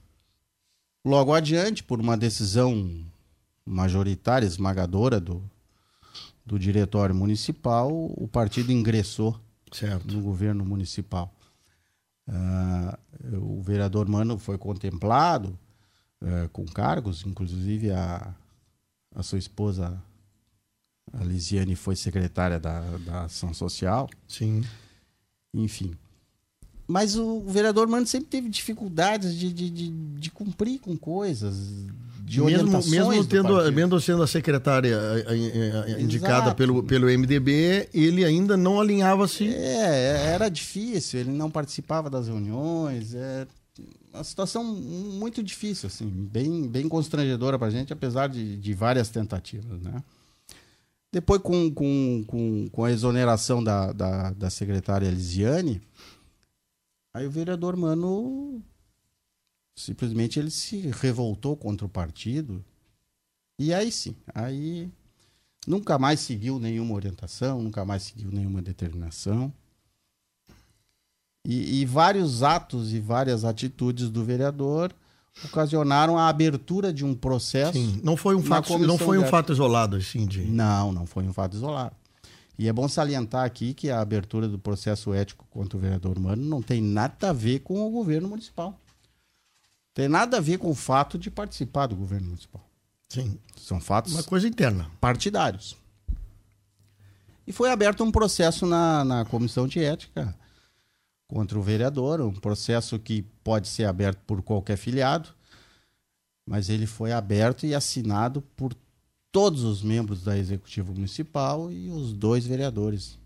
logo 1.04 1.34
adiante, 1.34 1.84
por 1.84 2.00
uma 2.00 2.16
decisão 2.16 3.06
majoritária, 3.66 4.48
esmagadora 4.48 5.20
do, 5.20 5.44
do 6.46 6.58
diretório 6.58 7.14
municipal, 7.14 7.92
o 7.92 8.30
partido 8.30 8.72
ingressou 8.72 9.38
certo. 9.76 10.14
no 10.14 10.22
governo 10.22 10.66
municipal. 10.66 11.34
Uh, 12.28 13.58
o 13.58 13.62
vereador 13.62 14.08
Mano 14.08 14.38
foi 14.38 14.58
contemplado 14.58 15.58
uh, 16.22 16.50
com 16.50 16.66
cargos, 16.66 17.24
inclusive 17.26 17.92
a, 17.92 18.34
a 19.14 19.24
sua 19.24 19.38
esposa, 19.38 20.02
a 21.14 21.24
Lisiane, 21.24 21.76
foi 21.76 21.96
secretária 21.96 22.60
da, 22.60 22.82
da 23.00 23.24
Ação 23.26 23.54
Social. 23.54 24.10
Sim. 24.28 24.64
Enfim. 25.54 25.96
Mas 26.88 27.16
o 27.16 27.42
vereador 27.42 27.88
Mano 27.88 28.06
sempre 28.06 28.28
teve 28.28 28.50
dificuldades 28.50 29.36
de, 29.36 29.52
de, 29.52 29.70
de, 29.70 29.90
de 29.90 30.32
cumprir 30.32 30.80
com 30.80 30.98
coisas, 30.98 31.56
de 32.26 32.42
mesmo, 32.42 32.72
mesmo 32.90 33.26
tendo 33.26 33.72
mesmo 33.72 34.02
sendo 34.02 34.24
a 34.24 34.28
secretária 34.28 34.98
a, 34.98 35.14
a, 35.30 35.84
a, 35.84 36.02
indicada 36.02 36.56
pelo, 36.56 36.82
pelo 36.82 37.06
MDB, 37.06 37.88
ele 37.94 38.26
ainda 38.26 38.58
não 38.58 38.82
alinhava-se. 38.82 39.48
É, 39.48 40.34
era 40.34 40.50
difícil, 40.50 41.20
ele 41.20 41.32
não 41.32 41.52
participava 41.52 42.10
das 42.10 42.28
reuniões, 42.28 43.14
é 43.14 43.46
uma 44.12 44.24
situação 44.24 44.64
muito 44.64 45.44
difícil, 45.44 45.88
assim, 45.88 46.08
bem, 46.08 46.68
bem 46.68 46.90
constrangedora 46.90 47.60
para 47.60 47.68
a 47.68 47.72
gente, 47.72 47.94
apesar 47.94 48.28
de, 48.28 48.58
de 48.58 48.74
várias 48.74 49.10
tentativas, 49.10 49.80
né? 49.82 50.02
Depois, 51.14 51.42
com, 51.42 51.72
com, 51.72 52.24
com, 52.26 52.68
com 52.72 52.84
a 52.84 52.92
exoneração 52.92 53.64
da, 53.64 53.92
da, 53.92 54.32
da 54.32 54.50
secretária 54.50 55.08
Elisiane, 55.08 55.82
Aí 57.16 57.26
o 57.26 57.32
vereador 57.32 57.78
Mano 57.78 58.62
simplesmente 59.76 60.40
ele 60.40 60.50
se 60.50 60.78
revoltou 61.02 61.56
contra 61.56 61.86
o 61.86 61.90
partido. 61.90 62.64
E 63.60 63.74
aí 63.74 63.92
sim, 63.92 64.16
aí 64.34 64.90
nunca 65.68 65.98
mais 66.00 66.20
seguiu 66.20 66.60
nenhuma 66.60 66.94
orientação, 66.94 67.62
nunca 67.62 67.84
mais 67.84 68.04
seguiu 68.04 68.32
nenhuma 68.32 68.62
determinação. 68.62 69.54
E, 71.46 71.82
e 71.82 71.86
vários 71.86 72.42
atos 72.42 72.94
e 72.94 73.00
várias 73.00 73.46
atitudes 73.46 74.10
do 74.10 74.24
vereador 74.24 74.92
ocasionaram 75.44 76.18
a 76.18 76.28
abertura 76.28 76.92
de 76.92 77.06
um 77.06 77.14
processo. 77.14 77.74
Sim, 77.74 78.00
não 78.04 78.18
foi 78.18 78.36
um 78.36 78.42
fato, 78.42 78.78
não 78.80 78.98
foi 78.98 79.18
um 79.18 79.28
fato 79.28 79.52
isolado 79.52 79.98
assim 79.98 80.26
de. 80.26 80.42
Não, 80.42 80.92
não 80.92 81.06
foi 81.06 81.24
um 81.26 81.34
fato 81.34 81.56
isolado. 81.56 81.96
E 82.58 82.70
é 82.70 82.74
bom 82.74 82.88
salientar 82.88 83.44
aqui 83.44 83.74
que 83.74 83.90
a 83.90 84.00
abertura 84.00 84.48
do 84.48 84.58
processo 84.58 85.14
ético 85.14 85.46
contra 85.50 85.78
o 85.78 85.82
vereador 85.82 86.18
Mano 86.18 86.44
não 86.44 86.62
tem 86.62 86.82
nada 86.82 87.30
a 87.30 87.34
ver 87.34 87.60
com 87.60 87.86
o 87.86 87.92
governo 87.92 88.30
municipal. 88.30 88.80
Tem 89.96 90.10
nada 90.10 90.38
a 90.38 90.42
ver 90.42 90.60
com 90.60 90.70
o 90.70 90.76
fato 90.76 91.18
de 91.18 91.32
participar 91.32 91.88
do 91.88 91.96
governo 91.96 92.28
municipal. 92.28 92.62
Sim. 93.08 93.40
São 93.56 93.80
fatos. 93.80 94.14
Uma 94.14 94.24
coisa 94.24 94.46
interna. 94.46 94.92
Partidários. 95.00 95.78
E 97.48 97.54
foi 97.54 97.72
aberto 97.72 98.04
um 98.04 98.12
processo 98.12 98.66
na, 98.66 99.06
na 99.06 99.26
comissão 99.26 99.66
de 99.68 99.80
ética 99.80 100.36
contra 101.28 101.58
o 101.58 101.62
vereador, 101.62 102.20
um 102.20 102.34
processo 102.34 103.00
que 103.00 103.24
pode 103.42 103.70
ser 103.70 103.86
aberto 103.86 104.20
por 104.28 104.42
qualquer 104.42 104.76
filiado, 104.76 105.30
mas 106.46 106.70
ele 106.70 106.86
foi 106.86 107.14
aberto 107.14 107.66
e 107.66 107.74
assinado 107.74 108.42
por 108.56 108.76
todos 109.32 109.64
os 109.64 109.82
membros 109.82 110.24
da 110.24 110.38
executiva 110.38 110.92
municipal 110.92 111.72
e 111.72 111.90
os 111.90 112.12
dois 112.12 112.46
vereadores. 112.46 113.18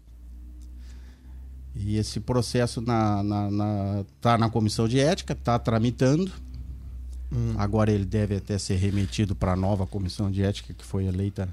E 1.76 1.98
esse 1.98 2.20
processo 2.20 2.80
na, 2.80 3.24
na, 3.24 3.50
na, 3.50 4.06
tá 4.22 4.38
na 4.38 4.50
comissão 4.50 4.88
de 4.88 5.00
ética, 5.00 5.34
está 5.34 5.58
tramitando. 5.58 6.32
Hum. 7.31 7.53
Agora 7.57 7.91
ele 7.91 8.05
deve 8.05 8.36
até 8.36 8.57
ser 8.57 8.75
remetido 8.75 9.36
para 9.36 9.53
a 9.53 9.55
nova 9.55 9.86
comissão 9.86 10.31
de 10.31 10.43
ética 10.43 10.74
que 10.74 10.83
foi 10.83 11.05
eleita 11.05 11.48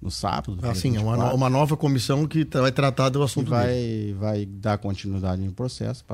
no 0.00 0.10
sábado. 0.10 0.58
Assim, 0.62 0.96
é 0.96 1.00
uma, 1.00 1.32
uma 1.32 1.50
nova 1.50 1.76
comissão 1.76 2.26
que 2.26 2.44
vai 2.44 2.70
tratar 2.70 3.08
do 3.08 3.22
assunto 3.22 3.50
vai, 3.50 3.68
dele. 3.68 4.12
Vai 4.14 4.46
dar 4.46 4.78
continuidade 4.78 5.42
no 5.42 5.52
processo 5.52 6.04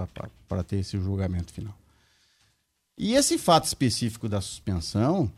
para 0.48 0.62
ter 0.62 0.76
esse 0.76 0.98
julgamento 0.98 1.52
final. 1.52 1.76
E 2.96 3.14
esse 3.14 3.36
fato 3.36 3.64
específico 3.64 4.28
da 4.28 4.40
suspensão 4.40 5.30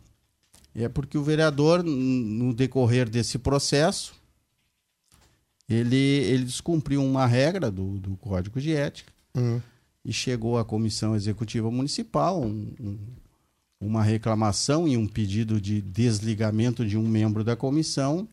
é 0.75 0.89
porque 0.89 1.17
o 1.17 1.23
vereador, 1.23 1.83
no 1.83 2.53
decorrer 2.53 3.09
desse 3.09 3.39
processo, 3.39 4.15
ele, 5.69 5.97
ele 5.97 6.45
descumpriu 6.45 7.03
uma 7.03 7.27
regra 7.27 7.71
do, 7.71 7.99
do 7.99 8.17
Código 8.19 8.61
de 8.61 8.73
Ética 8.73 9.13
uhum. 9.35 9.61
e 10.05 10.13
chegou 10.13 10.59
à 10.59 10.65
Comissão 10.65 11.17
Executiva 11.17 11.71
Municipal 11.71 12.41
um, 12.43 12.73
um, 12.79 12.99
uma 13.81 14.03
reclamação 14.03 14.89
e 14.89 14.97
um 14.97 15.07
pedido 15.07 15.61
de 15.61 15.81
desligamento 15.81 16.85
de 16.85 16.97
um 16.97 17.07
membro 17.07 17.45
da 17.45 17.55
comissão 17.55 18.29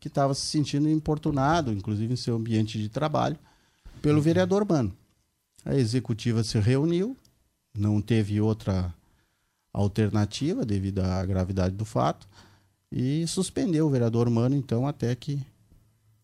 que 0.00 0.08
estava 0.08 0.34
se 0.34 0.42
sentindo 0.42 0.88
importunado, 0.88 1.72
inclusive 1.72 2.12
em 2.12 2.16
seu 2.16 2.36
ambiente 2.36 2.78
de 2.78 2.88
trabalho, 2.88 3.38
pelo 4.00 4.22
vereador 4.22 4.66
Mano. 4.66 4.96
A 5.64 5.74
executiva 5.74 6.42
se 6.44 6.58
reuniu, 6.58 7.16
não 7.76 8.00
teve 8.00 8.40
outra 8.40 8.94
alternativa 9.72 10.64
devido 10.64 11.00
à 11.00 11.24
gravidade 11.24 11.74
do 11.74 11.84
fato 11.84 12.26
e 12.90 13.26
suspendeu 13.26 13.86
o 13.86 13.90
vereador 13.90 14.30
Mano, 14.30 14.54
então, 14.54 14.86
até 14.86 15.14
que 15.14 15.44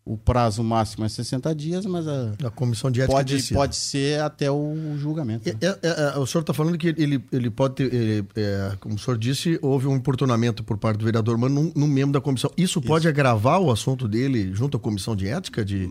o 0.07 0.19
prazo 0.19 0.63
máximo 0.63 1.05
é 1.05 1.09
60 1.09 1.55
dias, 1.55 1.87
mas 1.87 2.07
a, 2.07 2.35
a 2.45 2.51
comissão 2.51 2.91
de 2.91 3.01
ética 3.01 3.17
pode, 3.17 3.55
pode 3.55 3.77
ser 3.77 4.21
até 4.21 4.51
o 4.51 4.97
julgamento. 4.99 5.49
Né? 5.49 5.55
É, 5.63 5.67
é, 5.67 6.15
é, 6.15 6.19
o 6.19 6.27
senhor 6.27 6.43
está 6.43 6.53
falando 6.53 6.77
que 6.77 6.89
ele, 6.89 7.25
ele 7.33 7.49
pode 7.49 7.77
ter, 7.77 7.95
ele, 7.95 8.27
é, 8.37 8.77
como 8.81 8.97
o 8.97 8.99
senhor 8.99 9.17
disse, 9.17 9.59
houve 9.63 9.87
um 9.87 9.97
importunamento 9.97 10.63
por 10.63 10.77
parte 10.77 10.99
do 10.99 11.05
vereador 11.07 11.39
Mano 11.39 11.73
no, 11.75 11.89
membro 11.89 12.13
da 12.13 12.21
comissão. 12.21 12.51
Isso, 12.57 12.79
Isso, 12.79 12.83
pode 12.83 13.09
agravar 13.09 13.61
o 13.61 13.71
assunto 13.71 14.07
dele 14.07 14.53
junto 14.53 14.77
à 14.77 14.81
comissão 14.81 15.17
de 15.17 15.27
ética? 15.27 15.65
De... 15.65 15.89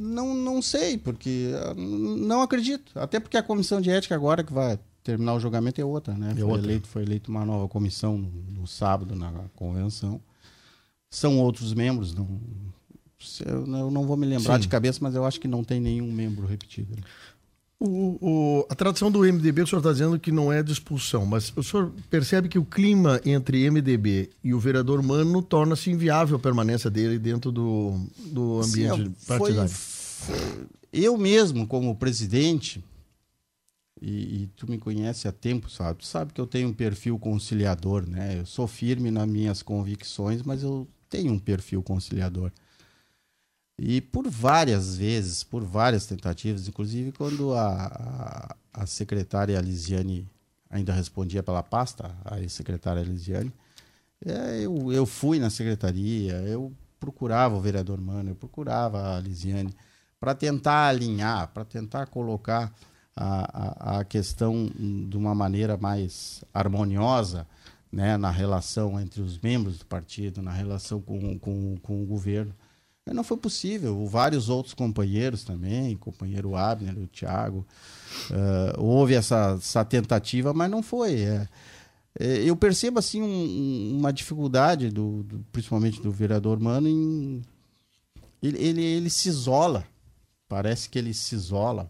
Não, 0.00 0.34
não 0.34 0.62
sei, 0.62 0.96
porque 0.96 1.50
não 1.76 2.40
acredito. 2.40 2.98
Até 2.98 3.20
porque 3.20 3.36
a 3.36 3.42
comissão 3.42 3.80
de 3.80 3.90
ética 3.90 4.14
agora 4.14 4.42
que 4.42 4.52
vai 4.54 4.78
terminar 5.02 5.34
o 5.34 5.40
julgamento 5.40 5.80
é 5.80 5.84
outra, 5.84 6.14
né? 6.14 6.32
É 6.32 6.34
foi, 6.34 6.44
outra. 6.44 6.66
Eleito, 6.66 6.88
foi 6.88 7.02
eleito 7.02 7.30
uma 7.30 7.44
nova 7.44 7.68
comissão 7.68 8.16
no, 8.16 8.30
no, 8.60 8.66
sábado 8.66 9.14
na 9.14 9.30
convenção. 9.54 10.20
São 11.10 11.38
outros 11.40 11.74
membros, 11.74 12.14
não, 12.14 12.40
eu, 13.44 13.90
não 13.90 14.06
vou 14.06 14.16
me 14.16 14.26
lembrar 14.26 14.54
Sim. 14.54 14.60
de 14.60 14.68
cabeça, 14.68 14.98
mas 15.02 15.14
eu 15.14 15.24
acho 15.24 15.40
que 15.40 15.48
não 15.48 15.64
tem 15.64 15.80
nenhum 15.80 16.10
membro 16.12 16.46
repetido. 16.46 16.96
O, 17.82 18.18
o, 18.20 18.66
a 18.68 18.74
tradição 18.74 19.10
do 19.10 19.20
MDB, 19.20 19.62
o 19.62 19.66
senhor 19.66 19.80
está 19.80 19.90
dizendo 19.90 20.20
que 20.20 20.30
não 20.30 20.52
é 20.52 20.62
de 20.62 20.70
expulsão, 20.70 21.24
mas 21.24 21.50
o 21.56 21.62
senhor 21.62 21.90
percebe 22.10 22.48
que 22.48 22.58
o 22.58 22.64
clima 22.64 23.20
entre 23.24 23.68
MDB 23.70 24.30
e 24.44 24.52
o 24.52 24.60
vereador 24.60 25.02
Mano 25.02 25.40
torna-se 25.40 25.90
inviável 25.90 26.36
a 26.36 26.38
permanência 26.38 26.90
dele 26.90 27.18
dentro 27.18 27.50
do, 27.50 27.98
do 28.18 28.60
ambiente 28.60 29.04
Sim, 29.04 29.14
partidário? 29.26 29.70
Foi, 29.70 30.36
eu 30.92 31.16
mesmo, 31.16 31.66
como 31.66 31.96
presidente, 31.96 32.84
e, 34.00 34.42
e, 34.42 34.46
tu 34.56 34.70
me 34.70 34.78
conhece 34.78 35.26
há 35.26 35.32
tempo, 35.32 35.70
sabe? 35.70 36.00
Tu 36.00 36.06
sabe 36.06 36.32
que 36.32 36.40
eu 36.40 36.46
tenho 36.46 36.68
um 36.68 36.72
perfil 36.72 37.18
conciliador, 37.18 38.06
né? 38.06 38.40
Eu 38.40 38.46
sou 38.46 38.66
firme 38.66 39.10
nas 39.10 39.28
minhas 39.28 39.62
convicções, 39.62 40.42
mas 40.42 40.62
eu 40.62 40.86
tenho 41.10 41.32
um 41.32 41.38
perfil 41.38 41.82
conciliador. 41.82 42.50
E 43.76 44.00
por 44.00 44.28
várias 44.28 44.96
vezes, 44.96 45.42
por 45.42 45.64
várias 45.64 46.06
tentativas, 46.06 46.68
inclusive 46.68 47.12
quando 47.12 47.52
a, 47.54 48.56
a, 48.74 48.82
a 48.82 48.86
secretária 48.86 49.60
Lisiane 49.60 50.28
ainda 50.70 50.92
respondia 50.92 51.42
pela 51.42 51.62
pasta, 51.62 52.14
a 52.24 52.48
secretária 52.48 53.02
Lisiane, 53.02 53.52
é, 54.24 54.60
eu, 54.60 54.92
eu 54.92 55.04
fui 55.06 55.38
na 55.38 55.50
secretaria, 55.50 56.34
eu 56.42 56.72
procurava 57.00 57.56
o 57.56 57.60
vereador 57.60 57.98
Mano, 58.00 58.30
eu 58.30 58.34
procurava 58.34 59.16
a 59.16 59.20
Lisiane 59.20 59.74
para 60.20 60.34
tentar 60.34 60.88
alinhar, 60.88 61.48
para 61.48 61.64
tentar 61.64 62.06
colocar 62.06 62.70
a, 63.16 63.96
a, 63.96 64.00
a 64.00 64.04
questão 64.04 64.70
de 65.08 65.16
uma 65.16 65.34
maneira 65.34 65.78
mais 65.78 66.44
harmoniosa 66.52 67.46
né, 67.92 68.16
na 68.16 68.30
relação 68.30 69.00
entre 69.00 69.20
os 69.20 69.38
membros 69.38 69.78
do 69.78 69.86
partido, 69.86 70.42
na 70.42 70.52
relação 70.52 71.00
com, 71.00 71.38
com, 71.38 71.76
com 71.82 72.02
o 72.02 72.06
governo. 72.06 72.54
Não 73.06 73.24
foi 73.24 73.36
possível. 73.36 74.06
Vários 74.06 74.48
outros 74.48 74.72
companheiros 74.72 75.42
também, 75.42 75.96
companheiro 75.96 76.54
Abner, 76.54 76.96
o 76.96 77.08
Thiago, 77.08 77.66
uh, 78.30 78.80
houve 78.80 79.14
essa, 79.14 79.56
essa 79.58 79.84
tentativa, 79.84 80.54
mas 80.54 80.70
não 80.70 80.80
foi. 80.80 81.22
É, 81.22 81.48
é, 82.18 82.36
eu 82.44 82.54
percebo 82.54 83.00
assim 83.00 83.20
um, 83.20 83.98
uma 83.98 84.12
dificuldade, 84.12 84.90
do, 84.90 85.24
do, 85.24 85.44
principalmente 85.50 86.00
do 86.00 86.12
vereador 86.12 86.60
Mano, 86.60 86.86
em 86.86 87.42
ele, 88.40 88.58
ele, 88.58 88.82
ele 88.82 89.10
se 89.10 89.28
isola 89.28 89.84
parece 90.50 90.90
que 90.90 90.98
ele 90.98 91.14
se 91.14 91.36
isola. 91.36 91.88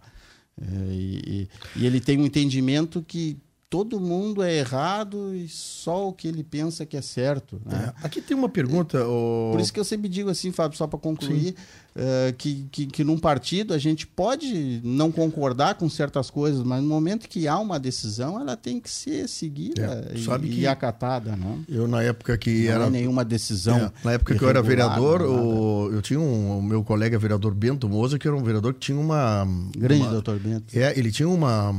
É, 0.61 0.93
e, 0.93 1.49
e, 1.75 1.87
ele 1.87 1.99
tem 1.99 2.19
um 2.21 2.27
entendimento 2.27 3.03
que 3.03 3.39
todo 3.71 4.01
mundo 4.01 4.43
é 4.43 4.53
errado 4.53 5.33
e 5.33 5.47
só 5.49 6.09
o 6.09 6.13
que 6.13 6.27
ele 6.27 6.43
pensa 6.43 6.85
que 6.85 6.97
é 6.97 7.01
certo. 7.01 7.63
Né? 7.65 7.95
É. 7.97 8.05
Aqui 8.05 8.21
tem 8.21 8.37
uma 8.37 8.49
pergunta. 8.49 9.07
O... 9.07 9.53
Por 9.53 9.61
isso 9.61 9.73
que 9.73 9.79
eu 9.79 9.85
sempre 9.85 10.09
digo 10.09 10.29
assim, 10.29 10.51
Fábio, 10.51 10.77
só 10.77 10.89
para 10.89 10.99
concluir, 10.99 11.55
uh, 11.95 12.35
que, 12.37 12.67
que, 12.73 12.87
que 12.87 13.05
num 13.05 13.17
partido 13.17 13.73
a 13.73 13.79
gente 13.79 14.09
pode 14.09 14.81
não 14.83 15.13
concordar 15.13 15.77
com 15.77 15.89
certas 15.89 16.31
coisas, 16.31 16.65
mas 16.65 16.83
no 16.83 16.89
momento 16.89 17.29
que 17.29 17.47
há 17.47 17.61
uma 17.61 17.79
decisão, 17.79 18.41
ela 18.41 18.57
tem 18.57 18.81
que 18.81 18.91
ser 18.91 19.29
seguida 19.29 20.05
é. 20.13 20.19
e, 20.19 20.49
que 20.49 20.61
e, 20.63 20.67
acatada. 20.67 21.37
Né? 21.37 21.59
Eu, 21.69 21.87
na 21.87 22.03
época 22.03 22.37
que 22.37 22.65
não 22.65 22.73
era. 22.73 22.87
É 22.87 22.91
nenhuma 22.91 23.25
decisão. 23.25 23.79
É. 23.79 23.93
Na 24.03 24.13
época 24.15 24.35
que 24.35 24.43
eu 24.43 24.49
era 24.49 24.61
vereador, 24.61 25.23
o... 25.23 25.93
eu 25.93 26.03
tinha 26.03 26.19
um, 26.19 26.59
o 26.59 26.63
meu 26.63 26.83
colega 26.83 27.17
vereador 27.21 27.55
Bento 27.55 27.89
Moza, 27.89 28.19
que 28.19 28.27
era 28.27 28.37
um 28.37 28.43
vereador 28.43 28.75
que 28.75 28.81
tinha 28.81 28.99
uma. 28.99 29.47
Grande 29.77 30.03
uma... 30.03 30.11
doutor 30.11 30.41
Bento. 30.41 30.77
É, 30.77 30.99
ele 30.99 31.13
tinha 31.13 31.29
uma 31.29 31.73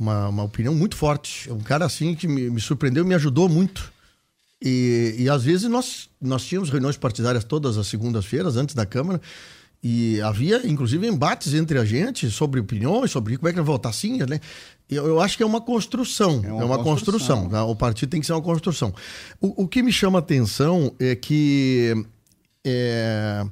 uma, 0.00 0.28
uma 0.28 0.42
opinião 0.44 0.74
muito 0.74 0.96
forte. 0.96 1.48
É 1.48 1.52
um 1.52 1.60
cara 1.60 1.84
assim 1.84 2.14
que 2.14 2.26
me, 2.26 2.50
me 2.50 2.60
surpreendeu 2.60 3.04
e 3.04 3.06
me 3.06 3.14
ajudou 3.14 3.48
muito. 3.48 3.92
E, 4.62 5.14
e 5.18 5.28
às 5.28 5.44
vezes 5.44 5.68
nós, 5.68 6.08
nós 6.20 6.44
tínhamos 6.44 6.70
reuniões 6.70 6.96
partidárias 6.96 7.44
todas 7.44 7.78
as 7.78 7.86
segundas-feiras, 7.86 8.56
antes 8.56 8.74
da 8.74 8.84
Câmara, 8.84 9.20
e 9.82 10.20
havia, 10.20 10.66
inclusive, 10.66 11.06
embates 11.06 11.54
entre 11.54 11.78
a 11.78 11.84
gente 11.84 12.30
sobre 12.30 12.60
opiniões, 12.60 13.10
sobre 13.10 13.36
como 13.36 13.48
é 13.48 13.52
que 13.52 13.56
vai 13.56 13.64
votar 13.64 13.94
sim, 13.94 14.18
né? 14.18 14.40
Eu, 14.88 15.06
eu 15.06 15.20
acho 15.20 15.36
que 15.36 15.42
é 15.42 15.46
uma 15.46 15.60
construção. 15.60 16.42
É 16.44 16.52
uma, 16.52 16.62
é 16.62 16.64
uma 16.64 16.82
construção. 16.82 17.42
construção 17.42 17.48
tá? 17.48 17.64
O 17.64 17.76
partido 17.76 18.10
tem 18.10 18.20
que 18.20 18.26
ser 18.26 18.32
uma 18.32 18.42
construção. 18.42 18.92
O, 19.40 19.64
o 19.64 19.68
que 19.68 19.82
me 19.82 19.92
chama 19.92 20.18
a 20.18 20.20
atenção 20.20 20.92
é 20.98 21.14
que 21.14 21.94
é, 22.64 23.46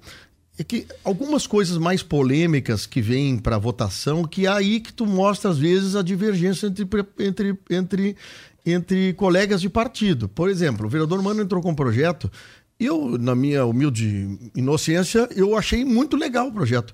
é 0.59 0.65
que 0.65 0.87
algumas 1.05 1.47
coisas 1.47 1.79
mais 1.79 2.03
polêmicas 2.03 2.85
que 2.85 3.00
vêm 3.00 3.38
para 3.38 3.57
votação, 3.57 4.25
que 4.25 4.45
é 4.45 4.49
aí 4.49 4.81
que 4.81 4.93
tu 4.93 5.07
mostra, 5.07 5.50
às 5.50 5.57
vezes, 5.57 5.95
a 5.95 6.03
divergência 6.03 6.67
entre, 6.67 6.87
entre, 7.21 7.59
entre, 7.71 8.17
entre 8.67 9.12
colegas 9.15 9.61
de 9.61 9.69
partido. 9.69 10.29
Por 10.29 10.50
exemplo, 10.50 10.87
o 10.87 10.91
vereador 10.91 11.23
Mano 11.23 11.43
entrou 11.43 11.62
com 11.62 11.71
um 11.71 11.77
projeto, 11.77 12.31
eu, 12.79 13.17
na 13.19 13.37
minha 13.37 13.65
humilde 13.65 14.37
inocência, 14.55 15.29
eu 15.35 15.57
achei 15.57 15.85
muito 15.85 16.17
legal 16.17 16.49
o 16.49 16.53
projeto. 16.53 16.93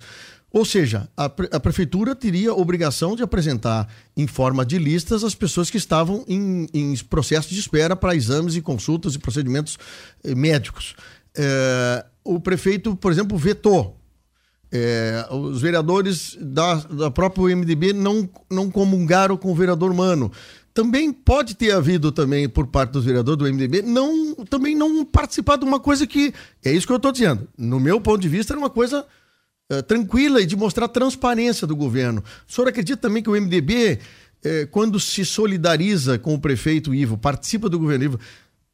Ou 0.50 0.64
seja, 0.64 1.08
a, 1.16 1.28
pre 1.28 1.48
a 1.50 1.58
prefeitura 1.58 2.14
teria 2.14 2.54
obrigação 2.54 3.16
de 3.16 3.22
apresentar 3.22 3.88
em 4.16 4.26
forma 4.26 4.64
de 4.64 4.78
listas 4.78 5.24
as 5.24 5.34
pessoas 5.34 5.68
que 5.68 5.78
estavam 5.78 6.22
em, 6.28 6.68
em 6.72 6.96
processo 7.08 7.48
de 7.48 7.58
espera 7.58 7.96
para 7.96 8.14
exames 8.14 8.54
e 8.54 8.62
consultas 8.62 9.14
e 9.14 9.18
procedimentos 9.18 9.78
eh, 10.22 10.34
médicos. 10.34 10.94
É, 11.36 12.06
o 12.24 12.40
prefeito, 12.40 12.96
por 12.96 13.12
exemplo, 13.12 13.36
vetou. 13.36 14.00
É, 14.72 15.28
os 15.30 15.60
vereadores 15.60 16.36
da, 16.40 16.74
da 16.74 17.10
própria 17.10 17.54
MDB 17.54 17.92
não, 17.92 18.28
não 18.50 18.70
comungaram 18.70 19.36
com 19.36 19.52
o 19.52 19.54
vereador 19.54 19.94
Mano. 19.94 20.32
Também 20.72 21.12
pode 21.12 21.54
ter 21.54 21.70
havido 21.70 22.10
também 22.10 22.48
por 22.48 22.66
parte 22.66 22.90
dos 22.90 23.04
vereadores 23.04 23.38
do 23.38 23.54
MDB 23.54 23.82
não 23.82 24.34
também 24.46 24.74
não 24.74 25.04
participar 25.04 25.56
de 25.56 25.64
uma 25.64 25.78
coisa 25.78 26.04
que 26.04 26.34
é 26.64 26.72
isso 26.72 26.88
que 26.88 26.92
eu 26.92 26.96
estou 26.96 27.12
dizendo. 27.12 27.46
No 27.56 27.78
meu 27.78 28.00
ponto 28.00 28.20
de 28.20 28.28
vista 28.28 28.52
era 28.52 28.58
uma 28.58 28.70
coisa 28.70 29.06
é, 29.70 29.80
tranquila 29.82 30.40
e 30.40 30.46
de 30.46 30.56
mostrar 30.56 30.88
transparência 30.88 31.64
do 31.64 31.76
governo. 31.76 32.24
O 32.48 32.52
senhor 32.52 32.66
acredita 32.66 33.02
também 33.02 33.22
que 33.22 33.30
o 33.30 33.40
MDB 33.40 34.00
é, 34.44 34.66
quando 34.66 35.00
se 35.00 35.24
solidariza 35.24 36.18
com 36.18 36.34
o 36.34 36.38
prefeito 36.38 36.94
Ivo, 36.94 37.16
participa 37.16 37.68
do 37.68 37.78
governo 37.78 38.04
Ivo, 38.04 38.20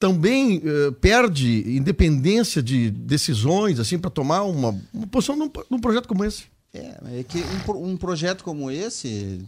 também 0.00 0.57
uh, 0.57 0.92
perde 0.95 1.76
independência 1.76 2.62
de 2.62 2.90
decisões 2.90 3.78
assim 3.78 3.99
para 3.99 4.09
tomar 4.09 4.45
uma, 4.45 4.71
uma 4.95 5.07
posição 5.07 5.37
num, 5.37 5.50
num, 5.69 5.78
projeto 5.78 6.09
como 6.09 6.25
esse. 6.25 6.45
É, 6.73 7.19
é 7.19 7.23
que 7.23 7.38
um, 7.69 7.90
um 7.90 7.97
projeto 7.99 8.42
como 8.42 8.71
esse, 8.71 9.45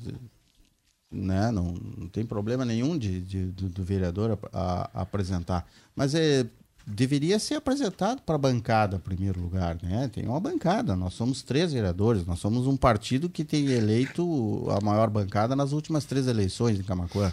né, 1.11 1.51
não, 1.51 1.73
não 1.97 2.07
tem 2.07 2.27
problema 2.27 2.67
nenhum 2.67 2.99
de, 2.99 3.23
de 3.23 3.47
do, 3.47 3.71
do, 3.71 3.83
vereador 3.83 4.39
a, 4.53 4.91
a, 4.93 5.01
apresentar, 5.01 5.67
mas 5.97 6.15
é 6.15 6.47
deveria 6.85 7.39
ser 7.39 7.55
apresentado 7.55 8.23
para 8.23 8.35
a 8.35 8.39
bancada, 8.39 8.97
em 8.97 9.01
primeiro 9.01 9.41
lugar. 9.41 9.79
Né? 9.81 10.11
Tem 10.13 10.27
uma 10.27 10.41
bancada, 10.41 10.97
nós 10.97 11.15
somos 11.15 11.41
três 11.41 11.73
vereadores, 11.73 12.27
nós 12.27 12.41
somos 12.41 12.67
um 12.67 12.77
partido 12.77 13.31
que 13.31 13.45
tem 13.45 13.67
eleito 13.69 14.67
a 14.69 14.85
maior 14.85 15.09
bancada 15.09 15.55
nas 15.55 15.71
últimas 15.71 16.05
três 16.05 16.27
eleições 16.27 16.81
em 16.81 16.83
Camacuã. 16.83 17.33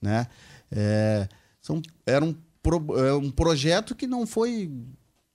Né? 0.00 0.26
É, 0.72 1.28
são, 1.60 1.82
era 2.06 2.24
um 2.24 2.34
pro, 2.66 2.98
é 2.98 3.14
um 3.14 3.30
projeto 3.30 3.94
que 3.94 4.06
não 4.06 4.26
foi, 4.26 4.72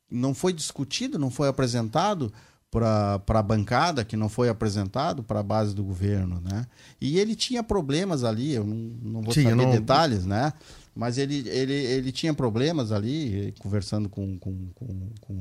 não 0.09 0.33
foi 0.33 0.51
discutido, 0.51 1.17
não 1.17 1.29
foi 1.29 1.47
apresentado 1.47 2.31
para 2.69 3.21
a 3.27 3.43
bancada, 3.43 4.03
que 4.03 4.15
não 4.15 4.29
foi 4.29 4.49
apresentado 4.49 5.23
para 5.23 5.39
a 5.39 5.43
base 5.43 5.73
do 5.73 5.83
governo. 5.83 6.41
Né? 6.41 6.65
E 6.99 7.17
ele 7.19 7.35
tinha 7.35 7.63
problemas 7.63 8.23
ali, 8.23 8.53
eu 8.53 8.65
não, 8.65 8.75
não 8.75 9.21
vou 9.21 9.33
Sim, 9.33 9.43
saber 9.43 9.55
não... 9.55 9.71
detalhes, 9.71 10.25
né? 10.25 10.53
mas 10.93 11.17
ele, 11.17 11.47
ele, 11.47 11.73
ele 11.73 12.11
tinha 12.11 12.33
problemas 12.33 12.91
ali, 12.91 13.53
conversando 13.59 14.09
com, 14.09 14.37
com, 14.37 14.69
com, 14.75 15.09
com, 15.21 15.33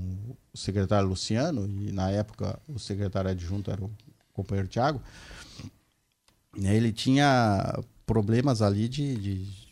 o 0.53 0.57
secretário 0.57 1.09
Luciano, 1.09 1.66
e 1.66 1.90
na 1.90 2.11
época 2.11 2.59
o 2.68 2.79
secretário 2.79 3.31
adjunto 3.31 3.70
era 3.70 3.85
o 3.85 3.90
companheiro 4.33 4.68
Tiago, 4.68 5.03
ele 6.57 6.92
tinha 6.92 7.81
problemas 8.07 8.62
ali 8.62 8.88
de, 8.88 9.16
de 9.16 9.69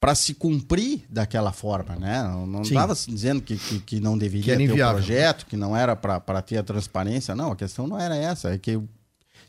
para 0.00 0.14
se 0.14 0.32
cumprir 0.32 1.04
daquela 1.10 1.52
forma, 1.52 1.94
né? 1.94 2.22
Não 2.46 2.62
estava 2.62 2.94
dizendo 2.94 3.42
que, 3.42 3.56
que, 3.58 3.80
que, 3.80 4.00
não 4.00 4.16
deveria 4.16 4.56
que 4.56 4.66
ter 4.66 4.72
o 4.72 4.88
projeto, 4.88 5.44
que 5.44 5.56
não 5.56 5.76
era 5.76 5.94
para 5.94 6.40
ter 6.40 6.56
a 6.56 6.62
transparência. 6.62 7.34
Não, 7.34 7.52
a 7.52 7.56
questão 7.56 7.86
não 7.86 8.00
era 8.00 8.16
essa. 8.16 8.54
É 8.54 8.56
que 8.56 8.80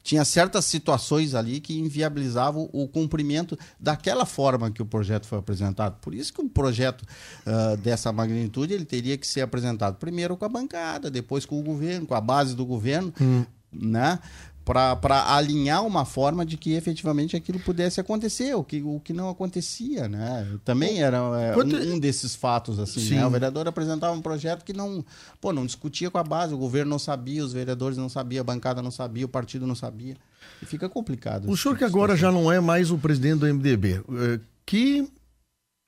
tinha 0.04 0.26
certas 0.26 0.66
situações 0.66 1.36
ali 1.36 1.62
que 1.62 1.80
inviabilizavam 1.80 2.70
o 2.74 2.86
cumprimento 2.88 3.58
daquela 3.80 4.26
forma 4.26 4.70
que 4.72 4.82
o 4.82 4.86
projeto 4.86 5.26
foi 5.26 5.40
apresentado. 5.40 6.00
Por 6.02 6.14
isso 6.14 6.34
que 6.34 6.42
um 6.42 6.50
projeto 6.50 7.04
uh, 7.04 7.78
dessa 7.78 8.12
magnitude 8.12 8.74
ele 8.74 8.86
teria 8.86 9.18
que 9.18 9.28
ser 9.28 9.42
apresentado 9.42 9.96
primeiro 9.98 10.36
com 10.36 10.44
a 10.44 10.50
bancada, 10.50 11.10
depois 11.10 11.46
com 11.46 11.60
o 11.60 11.64
governo, 11.64 12.06
com 12.06 12.16
a 12.16 12.22
base 12.22 12.56
do 12.56 12.66
governo, 12.66 13.14
hum. 13.22 13.46
né? 13.72 14.20
Para 14.64 15.36
alinhar 15.36 15.86
uma 15.86 16.06
forma 16.06 16.46
de 16.46 16.56
que 16.56 16.74
efetivamente 16.74 17.36
aquilo 17.36 17.60
pudesse 17.60 18.00
acontecer, 18.00 18.54
o 18.56 18.64
que, 18.64 18.82
o 18.82 19.00
que 19.00 19.12
não 19.12 19.30
acontecia, 19.30 20.08
né? 20.08 20.48
Também 20.64 21.02
era 21.02 21.18
é, 21.18 21.56
um, 21.56 21.94
um, 21.94 22.00
desses 22.00 22.36
fatos, 22.36 22.80
assim, 22.80 23.16
né? 23.16 23.26
O 23.26 23.30
vereador 23.30 23.68
apresentava 23.68 24.14
um 24.14 24.22
projeto 24.22 24.64
que 24.64 24.74
não, 24.74 25.04
pô, 25.40 25.52
não 25.52 25.66
discutia 25.66 26.12
com 26.12 26.18
a 26.20 26.24
base, 26.24 26.54
o 26.54 26.58
governo 26.58 26.92
não 26.92 27.00
sabia, 27.00 27.44
os 27.44 27.54
vereadores 27.54 27.98
não 27.98 28.08
sabiam, 28.08 28.42
a 28.42 28.44
bancada 28.44 28.82
não 28.82 28.92
sabia, 28.92 29.26
o 29.26 29.30
partido 29.30 29.66
não 29.66 29.76
sabia. 29.76 30.16
E 30.62 30.66
fica 30.66 30.88
complicado. 30.88 31.50
O 31.50 31.58
senhor 31.58 31.76
que 31.76 31.84
agora 31.84 32.16
já 32.16 32.32
não 32.32 32.52
é 32.52 32.60
mais 32.60 32.92
o 32.92 32.98
presidente 32.98 33.40
do 33.40 33.54
MDB, 33.54 34.04
é, 34.12 34.40
que, 34.66 35.10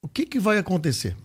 o 0.01 0.07
que, 0.07 0.25
que 0.25 0.39
vai 0.39 0.57
acontecer? 0.57 1.15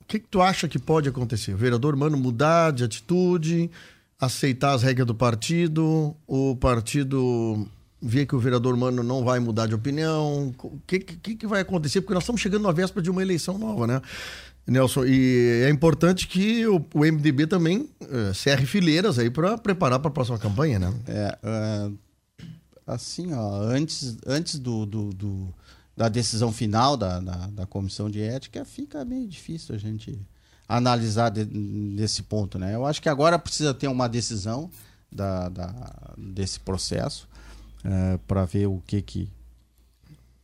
O 0.00 0.04
que, 0.04 0.18
que 0.18 0.28
tu 0.28 0.42
acha 0.42 0.68
que 0.68 0.78
pode 0.78 1.08
acontecer? 1.08 1.54
O 1.54 1.56
vereador 1.56 1.96
Mano 1.96 2.16
mudar 2.16 2.72
de 2.72 2.84
atitude 2.84 3.70
aceitar 4.18 4.72
as 4.72 4.82
regras 4.82 5.06
do 5.06 5.14
partido, 5.14 6.16
o 6.26 6.56
partido 6.56 7.68
vê 8.00 8.26
que 8.26 8.34
o 8.34 8.38
vereador 8.38 8.76
Mano 8.76 9.02
não 9.02 9.24
vai 9.24 9.38
mudar 9.38 9.66
de 9.66 9.74
opinião. 9.74 10.54
O 10.62 10.80
que, 10.86 10.98
que, 10.98 11.36
que 11.36 11.46
vai 11.46 11.60
acontecer? 11.60 12.00
Porque 12.00 12.14
nós 12.14 12.22
estamos 12.22 12.40
chegando 12.40 12.62
na 12.62 12.72
véspera 12.72 13.02
de 13.02 13.10
uma 13.10 13.22
eleição 13.22 13.58
nova, 13.58 13.86
né? 13.86 14.00
Nelson, 14.66 15.06
e 15.06 15.62
é 15.64 15.70
importante 15.70 16.28
que 16.28 16.66
o, 16.66 16.84
o 16.94 17.00
MDB 17.00 17.46
também 17.46 17.88
uh, 18.02 18.34
cerre 18.34 18.66
fileiras 18.66 19.18
aí 19.18 19.30
para 19.30 19.56
preparar 19.56 19.98
para 19.98 20.08
a 20.08 20.12
próxima 20.12 20.38
campanha, 20.38 20.78
né? 20.78 20.94
É, 21.06 21.38
uh, 21.88 21.98
assim, 22.86 23.32
ó, 23.32 23.62
antes, 23.62 24.18
antes 24.26 24.58
do, 24.58 24.84
do, 24.84 25.10
do 25.10 25.54
da 25.96 26.08
decisão 26.08 26.52
final 26.52 26.96
da, 26.96 27.18
da, 27.18 27.46
da, 27.48 27.66
comissão 27.66 28.08
de 28.08 28.20
ética, 28.20 28.64
fica 28.64 29.04
meio 29.04 29.26
difícil 29.26 29.74
a 29.74 29.78
gente 29.78 30.16
analisar 30.68 31.30
de, 31.30 31.46
nesse 31.46 32.22
ponto, 32.22 32.58
né? 32.58 32.74
Eu 32.74 32.84
acho 32.84 33.00
que 33.00 33.08
agora 33.08 33.38
precisa 33.38 33.72
ter 33.72 33.88
uma 33.88 34.08
decisão 34.08 34.70
da, 35.10 35.48
da 35.48 36.14
desse 36.18 36.60
processo 36.60 37.26
é, 37.82 38.18
para 38.26 38.44
ver 38.44 38.66
o 38.66 38.82
que 38.86 39.00
que 39.00 39.28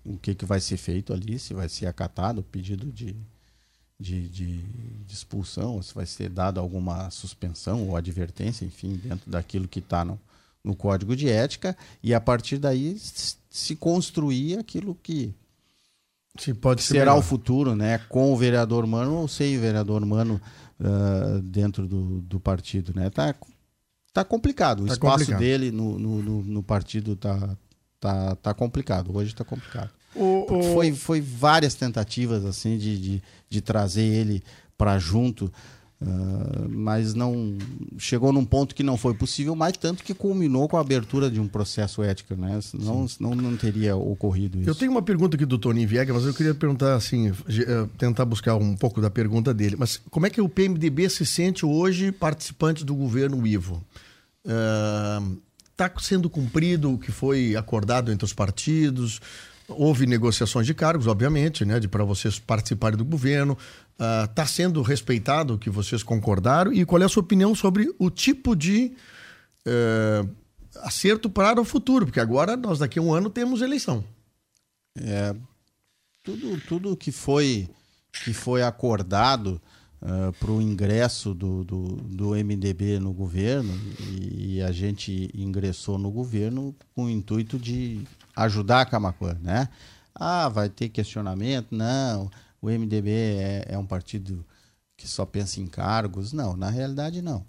o 0.04 0.18
que 0.18 0.34
que 0.34 0.44
vai 0.44 0.60
ser 0.60 0.76
feito 0.76 1.12
ali, 1.12 1.38
se 1.38 1.54
vai 1.54 1.68
ser 1.68 1.86
acatado 1.86 2.40
o 2.40 2.44
pedido 2.44 2.92
de, 2.92 3.16
de, 3.98 4.28
de, 4.28 4.62
de 4.62 5.14
expulsão, 5.14 5.80
se 5.80 5.94
vai 5.94 6.04
ser 6.04 6.28
dado 6.28 6.60
alguma 6.60 7.10
suspensão 7.10 7.88
ou 7.88 7.96
advertência, 7.96 8.66
enfim, 8.66 9.00
dentro 9.02 9.30
daquilo 9.30 9.66
que 9.66 9.78
está 9.78 10.04
no, 10.04 10.20
no 10.62 10.76
código 10.76 11.16
de 11.16 11.28
ética 11.28 11.74
e 12.02 12.12
a 12.12 12.20
partir 12.20 12.58
daí 12.58 12.98
se 12.98 13.76
construir 13.76 14.58
aquilo 14.58 14.94
que 15.02 15.34
se 16.38 16.52
pode 16.52 16.82
será 16.82 17.12
melhor. 17.12 17.18
o 17.18 17.22
futuro, 17.22 17.74
né? 17.76 17.98
Com 18.08 18.32
o 18.32 18.36
vereador 18.36 18.86
Mano 18.86 19.14
ou 19.14 19.28
sem 19.28 19.56
o 19.56 19.60
vereador 19.60 20.04
Mano 20.04 20.40
uh, 20.80 21.40
dentro 21.42 21.86
do, 21.86 22.20
do 22.22 22.40
partido, 22.40 22.92
né? 22.94 23.08
Tá, 23.10 23.34
tá 24.12 24.24
complicado. 24.24 24.82
O 24.82 24.86
tá 24.86 24.94
espaço 24.94 25.18
complicado. 25.18 25.40
dele 25.40 25.70
no, 25.70 25.98
no, 25.98 26.42
no, 26.42 26.62
partido 26.62 27.14
tá, 27.14 27.56
tá, 28.00 28.34
tá 28.36 28.54
complicado. 28.54 29.16
Hoje 29.16 29.34
tá 29.34 29.44
complicado. 29.44 29.90
O, 30.14 30.58
o... 30.58 30.62
Foi, 30.74 30.92
foi 30.92 31.20
várias 31.20 31.74
tentativas 31.74 32.44
assim 32.44 32.78
de, 32.78 32.98
de, 32.98 33.22
de 33.48 33.60
trazer 33.60 34.04
ele 34.04 34.42
para 34.76 34.98
junto 34.98 35.52
Uh, 36.02 36.68
mas 36.68 37.14
não 37.14 37.56
chegou 37.96 38.32
num 38.32 38.44
ponto 38.44 38.74
que 38.74 38.82
não 38.82 38.96
foi 38.96 39.14
possível, 39.14 39.54
mas 39.54 39.76
tanto 39.76 40.02
que 40.02 40.12
culminou 40.12 40.68
com 40.68 40.76
a 40.76 40.80
abertura 40.80 41.30
de 41.30 41.40
um 41.40 41.48
processo 41.48 42.02
ético, 42.02 42.34
né? 42.34 42.60
Senão, 42.60 43.08
senão 43.08 43.34
não 43.34 43.56
teria 43.56 43.96
ocorrido 43.96 44.60
isso. 44.60 44.68
Eu 44.68 44.74
tenho 44.74 44.90
uma 44.90 45.00
pergunta 45.00 45.36
aqui 45.36 45.46
do 45.46 45.56
Tony 45.56 45.86
Viega, 45.86 46.12
mas 46.12 46.24
eu 46.24 46.34
queria 46.34 46.54
perguntar 46.54 46.94
assim, 46.94 47.28
eh, 47.30 47.88
tentar 47.96 48.24
buscar 48.24 48.56
um 48.56 48.76
pouco 48.76 49.00
da 49.00 49.08
pergunta 49.08 49.54
dele. 49.54 49.76
Mas 49.78 50.00
como 50.10 50.26
é 50.26 50.30
que 50.30 50.40
o 50.40 50.48
PMDB 50.48 51.08
se 51.08 51.24
sente 51.24 51.64
hoje 51.64 52.12
participante 52.12 52.84
do 52.84 52.94
governo 52.94 53.46
Ivo? 53.46 53.82
Está 54.44 55.86
uh, 55.86 56.02
sendo 56.02 56.28
cumprido 56.28 56.92
o 56.92 56.98
que 56.98 57.12
foi 57.12 57.56
acordado 57.56 58.12
entre 58.12 58.26
os 58.26 58.32
partidos? 58.34 59.20
Houve 59.68 60.06
negociações 60.06 60.66
de 60.66 60.74
cargos, 60.74 61.06
obviamente, 61.06 61.64
né, 61.64 61.80
de 61.80 61.88
para 61.88 62.04
vocês 62.04 62.38
participarem 62.38 62.98
do 62.98 63.04
governo. 63.04 63.56
Está 64.28 64.44
uh, 64.44 64.48
sendo 64.48 64.82
respeitado 64.82 65.54
o 65.54 65.58
que 65.58 65.70
vocês 65.70 66.02
concordaram? 66.02 66.72
E 66.72 66.84
qual 66.84 67.00
é 67.00 67.04
a 67.04 67.08
sua 67.08 67.22
opinião 67.22 67.54
sobre 67.54 67.92
o 67.98 68.10
tipo 68.10 68.54
de 68.54 68.92
uh, 69.66 70.28
acerto 70.82 71.30
para 71.30 71.60
o 71.60 71.64
futuro? 71.64 72.06
Porque 72.06 72.20
agora, 72.20 72.56
nós 72.56 72.78
daqui 72.78 72.98
a 72.98 73.02
um 73.02 73.14
ano 73.14 73.30
temos 73.30 73.62
eleição. 73.62 74.04
É, 74.96 75.34
tudo, 76.22 76.60
tudo 76.68 76.96
que 76.96 77.10
foi 77.10 77.68
que 78.22 78.32
foi 78.32 78.62
acordado 78.62 79.60
uh, 80.00 80.32
para 80.38 80.50
o 80.50 80.62
ingresso 80.62 81.34
do, 81.34 81.64
do, 81.64 81.82
do, 81.96 82.30
MDB 82.30 83.00
no 83.00 83.12
governo 83.12 83.72
e, 83.98 84.56
e, 84.56 84.62
a 84.62 84.70
gente 84.70 85.30
ingressou 85.34 85.98
no 85.98 86.10
governo 86.10 86.74
com 86.94 87.06
o 87.06 87.10
intuito 87.10 87.58
de 87.58 88.00
ajudar 88.36 88.80
a 88.82 88.86
Camacuã, 88.86 89.36
né? 89.40 89.68
Ah, 90.14 90.48
vai 90.48 90.68
ter 90.68 90.88
questionamento? 90.88 91.68
Não, 91.72 92.30
o 92.60 92.68
MDB 92.68 93.10
é, 93.10 93.64
é 93.70 93.78
um 93.78 93.86
partido 93.86 94.44
que 94.96 95.08
só 95.08 95.26
pensa 95.26 95.60
em 95.60 95.66
cargos. 95.66 96.32
Não, 96.32 96.56
na 96.56 96.70
realidade 96.70 97.20
não. 97.20 97.44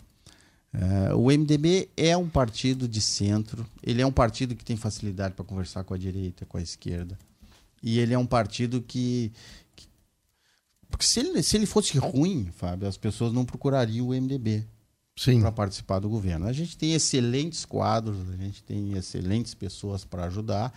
É, 0.73 1.13
o 1.13 1.25
MDB 1.27 1.89
é 1.95 2.17
um 2.17 2.27
partido 2.27 2.87
de 2.87 2.99
centro, 2.99 3.65
ele 3.81 4.01
é 4.01 4.05
um 4.05 4.11
partido 4.11 4.55
que 4.55 4.65
tem 4.65 4.75
facilidade 4.75 5.33
para 5.33 5.45
conversar 5.45 5.83
com 5.83 5.93
a 5.93 5.97
direita, 5.97 6.45
com 6.45 6.57
a 6.57 6.61
esquerda. 6.61 7.17
E 7.81 7.99
ele 7.99 8.13
é 8.13 8.17
um 8.17 8.25
partido 8.25 8.81
que. 8.81 9.31
que 9.75 9.87
porque 10.89 11.05
se 11.05 11.19
ele, 11.19 11.41
se 11.43 11.55
ele 11.55 11.65
fosse 11.65 11.97
ruim, 11.97 12.49
Fábio, 12.51 12.87
as 12.87 12.97
pessoas 12.97 13.31
não 13.31 13.45
procurariam 13.45 14.07
o 14.07 14.13
MDB 14.13 14.65
para 15.41 15.51
participar 15.51 15.99
do 15.99 16.09
governo. 16.09 16.45
A 16.45 16.51
gente 16.51 16.77
tem 16.77 16.93
excelentes 16.93 17.63
quadros, 17.63 18.17
a 18.29 18.35
gente 18.35 18.61
tem 18.61 18.97
excelentes 18.97 19.53
pessoas 19.53 20.03
para 20.03 20.25
ajudar 20.25 20.73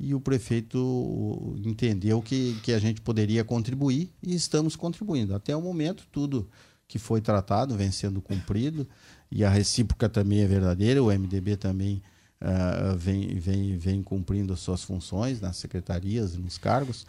e 0.00 0.14
o 0.14 0.20
prefeito 0.20 1.54
entendeu 1.62 2.22
que, 2.22 2.58
que 2.62 2.72
a 2.72 2.78
gente 2.78 3.02
poderia 3.02 3.44
contribuir 3.44 4.10
e 4.22 4.34
estamos 4.34 4.76
contribuindo. 4.76 5.34
Até 5.34 5.54
o 5.54 5.60
momento, 5.60 6.06
tudo 6.10 6.48
que 6.88 6.98
foi 6.98 7.20
tratado 7.20 7.76
vem 7.76 7.92
sendo 7.92 8.22
cumprido 8.22 8.88
e 9.30 9.44
a 9.44 9.50
recíproca 9.50 10.08
também 10.08 10.40
é 10.40 10.46
verdadeira, 10.46 11.02
o 11.02 11.12
MDB 11.12 11.58
também 11.58 12.02
uh, 12.40 12.96
vem, 12.96 13.38
vem, 13.38 13.76
vem 13.76 14.02
cumprindo 14.02 14.54
as 14.54 14.60
suas 14.60 14.82
funções 14.82 15.38
nas 15.38 15.58
secretarias, 15.58 16.34
nos 16.34 16.56
cargos, 16.56 17.06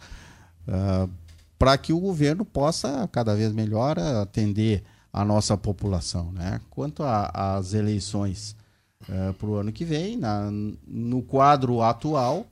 uh, 0.68 1.10
para 1.58 1.78
que 1.78 1.94
o 1.94 2.00
governo 2.00 2.44
possa 2.44 3.08
cada 3.10 3.34
vez 3.34 3.54
melhor 3.54 3.98
atender 3.98 4.84
a 5.14 5.24
nossa 5.24 5.56
população. 5.56 6.32
Né? 6.32 6.60
Quanto 6.68 7.04
às 7.04 7.72
eleições 7.72 8.56
uh, 9.02 9.32
para 9.34 9.46
o 9.46 9.54
ano 9.54 9.72
que 9.72 9.84
vem, 9.84 10.16
na, 10.16 10.50
no 10.50 11.22
quadro 11.22 11.80
atual, 11.80 12.48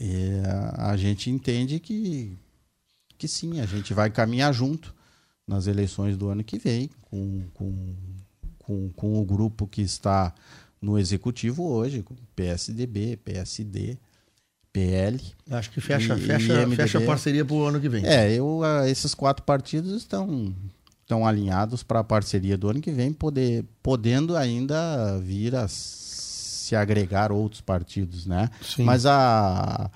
é, 0.00 0.42
a 0.76 0.96
gente 0.96 1.30
entende 1.30 1.78
que, 1.78 2.36
que 3.16 3.28
sim, 3.28 3.60
a 3.60 3.66
gente 3.66 3.94
vai 3.94 4.10
caminhar 4.10 4.52
junto 4.52 4.92
nas 5.46 5.68
eleições 5.68 6.16
do 6.16 6.28
ano 6.28 6.42
que 6.42 6.58
vem, 6.58 6.90
com, 7.02 7.44
com, 7.54 7.94
com, 8.58 8.90
com 8.90 9.20
o 9.20 9.24
grupo 9.24 9.66
que 9.66 9.80
está 9.80 10.34
no 10.82 10.98
executivo 10.98 11.64
hoje, 11.66 12.02
com 12.02 12.14
PSDB, 12.34 13.16
PSD, 13.18 13.96
PL. 14.74 15.20
Acho 15.52 15.70
que 15.70 15.80
fecha, 15.80 16.16
e, 16.16 16.18
fecha, 16.18 16.62
e 16.64 16.74
fecha 16.76 16.98
a 16.98 17.02
parceria 17.02 17.44
para 17.44 17.54
o 17.54 17.64
ano 17.64 17.80
que 17.80 17.88
vem. 17.88 18.04
É, 18.04 18.32
eu, 18.32 18.60
esses 18.86 19.14
quatro 19.14 19.44
partidos 19.44 19.92
estão, 19.92 20.52
estão 21.00 21.24
alinhados 21.24 21.84
para 21.84 22.00
a 22.00 22.04
parceria 22.04 22.58
do 22.58 22.68
ano 22.68 22.80
que 22.80 22.90
vem, 22.90 23.12
poder, 23.12 23.64
podendo 23.80 24.36
ainda 24.36 25.16
vir 25.20 25.54
a 25.54 25.68
se 25.68 26.74
agregar 26.74 27.30
outros 27.30 27.60
partidos, 27.60 28.26
né? 28.26 28.50
Sim. 28.60 28.82
Mas 28.82 29.06
a, 29.06 29.88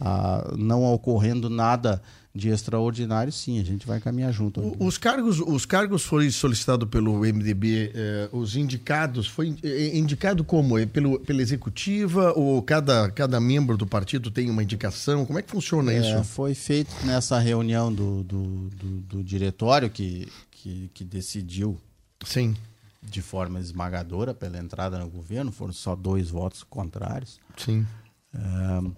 a, 0.00 0.54
não 0.56 0.84
ocorrendo 0.84 1.50
nada 1.50 2.00
de 2.34 2.48
extraordinário, 2.48 3.30
sim, 3.30 3.60
a 3.60 3.64
gente 3.64 3.86
vai 3.86 4.00
caminhar 4.00 4.32
junto. 4.32 4.74
Os 4.82 4.96
cargos, 4.96 5.38
os 5.38 5.66
cargos 5.66 6.02
foram 6.02 6.30
solicitados 6.30 6.88
pelo 6.88 7.18
MDB, 7.20 7.92
eh, 7.94 8.28
os 8.32 8.56
indicados, 8.56 9.26
foi 9.26 9.54
eh, 9.62 9.96
indicado 9.96 10.42
como? 10.42 10.78
É 10.78 10.86
pelo, 10.86 11.20
pela 11.20 11.42
executiva 11.42 12.32
ou 12.32 12.62
cada, 12.62 13.10
cada 13.10 13.38
membro 13.38 13.76
do 13.76 13.86
partido 13.86 14.30
tem 14.30 14.48
uma 14.48 14.62
indicação? 14.62 15.26
Como 15.26 15.38
é 15.38 15.42
que 15.42 15.50
funciona 15.50 15.92
é, 15.92 15.98
isso? 16.00 16.24
Foi 16.24 16.54
feito 16.54 16.90
nessa 17.04 17.38
reunião 17.38 17.92
do, 17.92 18.22
do, 18.22 18.70
do, 18.70 19.00
do 19.00 19.24
diretório 19.24 19.90
que, 19.90 20.26
que, 20.50 20.90
que 20.94 21.04
decidiu. 21.04 21.78
Sim 22.24 22.54
de 23.02 23.20
forma 23.20 23.58
esmagadora 23.58 24.32
pela 24.32 24.58
entrada 24.58 24.96
no 24.96 25.08
governo, 25.08 25.50
foram 25.50 25.72
só 25.72 25.96
dois 25.96 26.30
votos 26.30 26.62
contrários. 26.62 27.40
Sim. 27.56 27.84
Um, 28.32 28.92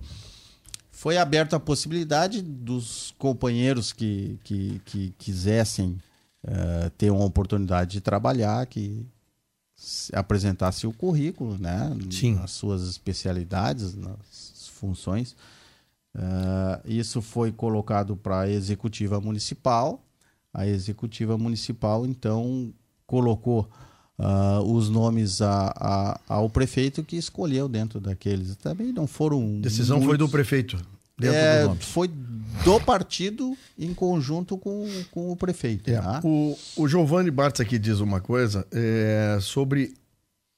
foi 1.04 1.18
aberta 1.18 1.56
a 1.56 1.60
possibilidade 1.60 2.40
dos 2.40 3.14
companheiros 3.18 3.92
que, 3.92 4.38
que, 4.42 4.80
que 4.86 5.14
quisessem 5.18 6.00
uh, 6.42 6.88
ter 6.96 7.10
uma 7.10 7.26
oportunidade 7.26 7.90
de 7.90 8.00
trabalhar, 8.00 8.64
que 8.64 9.04
apresentasse 10.14 10.86
o 10.86 10.94
currículo, 10.94 11.58
né? 11.58 11.94
Sim. 12.10 12.40
As 12.42 12.52
suas 12.52 12.88
especialidades, 12.88 13.94
nas 13.94 14.70
funções. 14.72 15.36
Uh, 16.14 16.80
isso 16.86 17.20
foi 17.20 17.52
colocado 17.52 18.16
para 18.16 18.40
a 18.40 18.50
executiva 18.50 19.20
municipal. 19.20 20.02
A 20.54 20.66
executiva 20.66 21.36
municipal, 21.36 22.06
então, 22.06 22.72
colocou 23.06 23.68
uh, 24.18 24.62
os 24.62 24.88
nomes 24.88 25.42
a, 25.42 25.70
a, 25.76 26.20
ao 26.26 26.48
prefeito 26.48 27.04
que 27.04 27.16
escolheu 27.16 27.68
dentro 27.68 28.00
daqueles. 28.00 28.56
Também 28.56 28.90
não 28.90 29.06
foram. 29.06 29.60
Decisão 29.60 29.98
muitos... 29.98 30.08
foi 30.08 30.16
do 30.16 30.30
prefeito. 30.30 30.93
Dentro 31.18 31.36
é, 31.36 31.68
do 31.68 31.76
foi 31.76 32.08
do 32.08 32.80
partido 32.80 33.56
em 33.78 33.92
conjunto 33.92 34.56
com, 34.56 34.88
com 35.10 35.30
o 35.30 35.36
prefeito. 35.36 35.90
É. 35.90 36.00
Tá? 36.00 36.20
O, 36.24 36.56
o 36.76 36.88
Giovanni 36.88 37.30
Bartz 37.30 37.60
aqui 37.60 37.78
diz 37.78 38.00
uma 38.00 38.20
coisa 38.20 38.66
é, 38.72 39.38
sobre. 39.40 39.94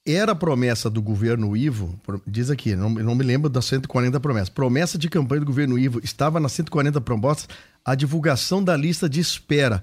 Era 0.09 0.37
promessa 0.37 0.89
do 0.89 1.03
governo 1.03 1.57
Ivo, 1.57 1.99
diz 2.25 2.49
aqui, 2.49 2.77
não, 2.77 2.89
não 2.89 3.17
me 3.17 3.25
lembro 3.25 3.51
das 3.51 3.65
140 3.65 4.21
promessas. 4.21 4.49
Promessa 4.49 4.97
de 4.97 5.09
campanha 5.09 5.41
do 5.41 5.47
governo 5.47 5.77
Ivo 5.77 6.01
estava 6.01 6.39
nas 6.39 6.53
140 6.53 7.01
propostas 7.01 7.49
a 7.85 7.93
divulgação 7.97 8.63
da 8.63 8.77
lista 8.77 9.09
de 9.09 9.19
espera. 9.19 9.83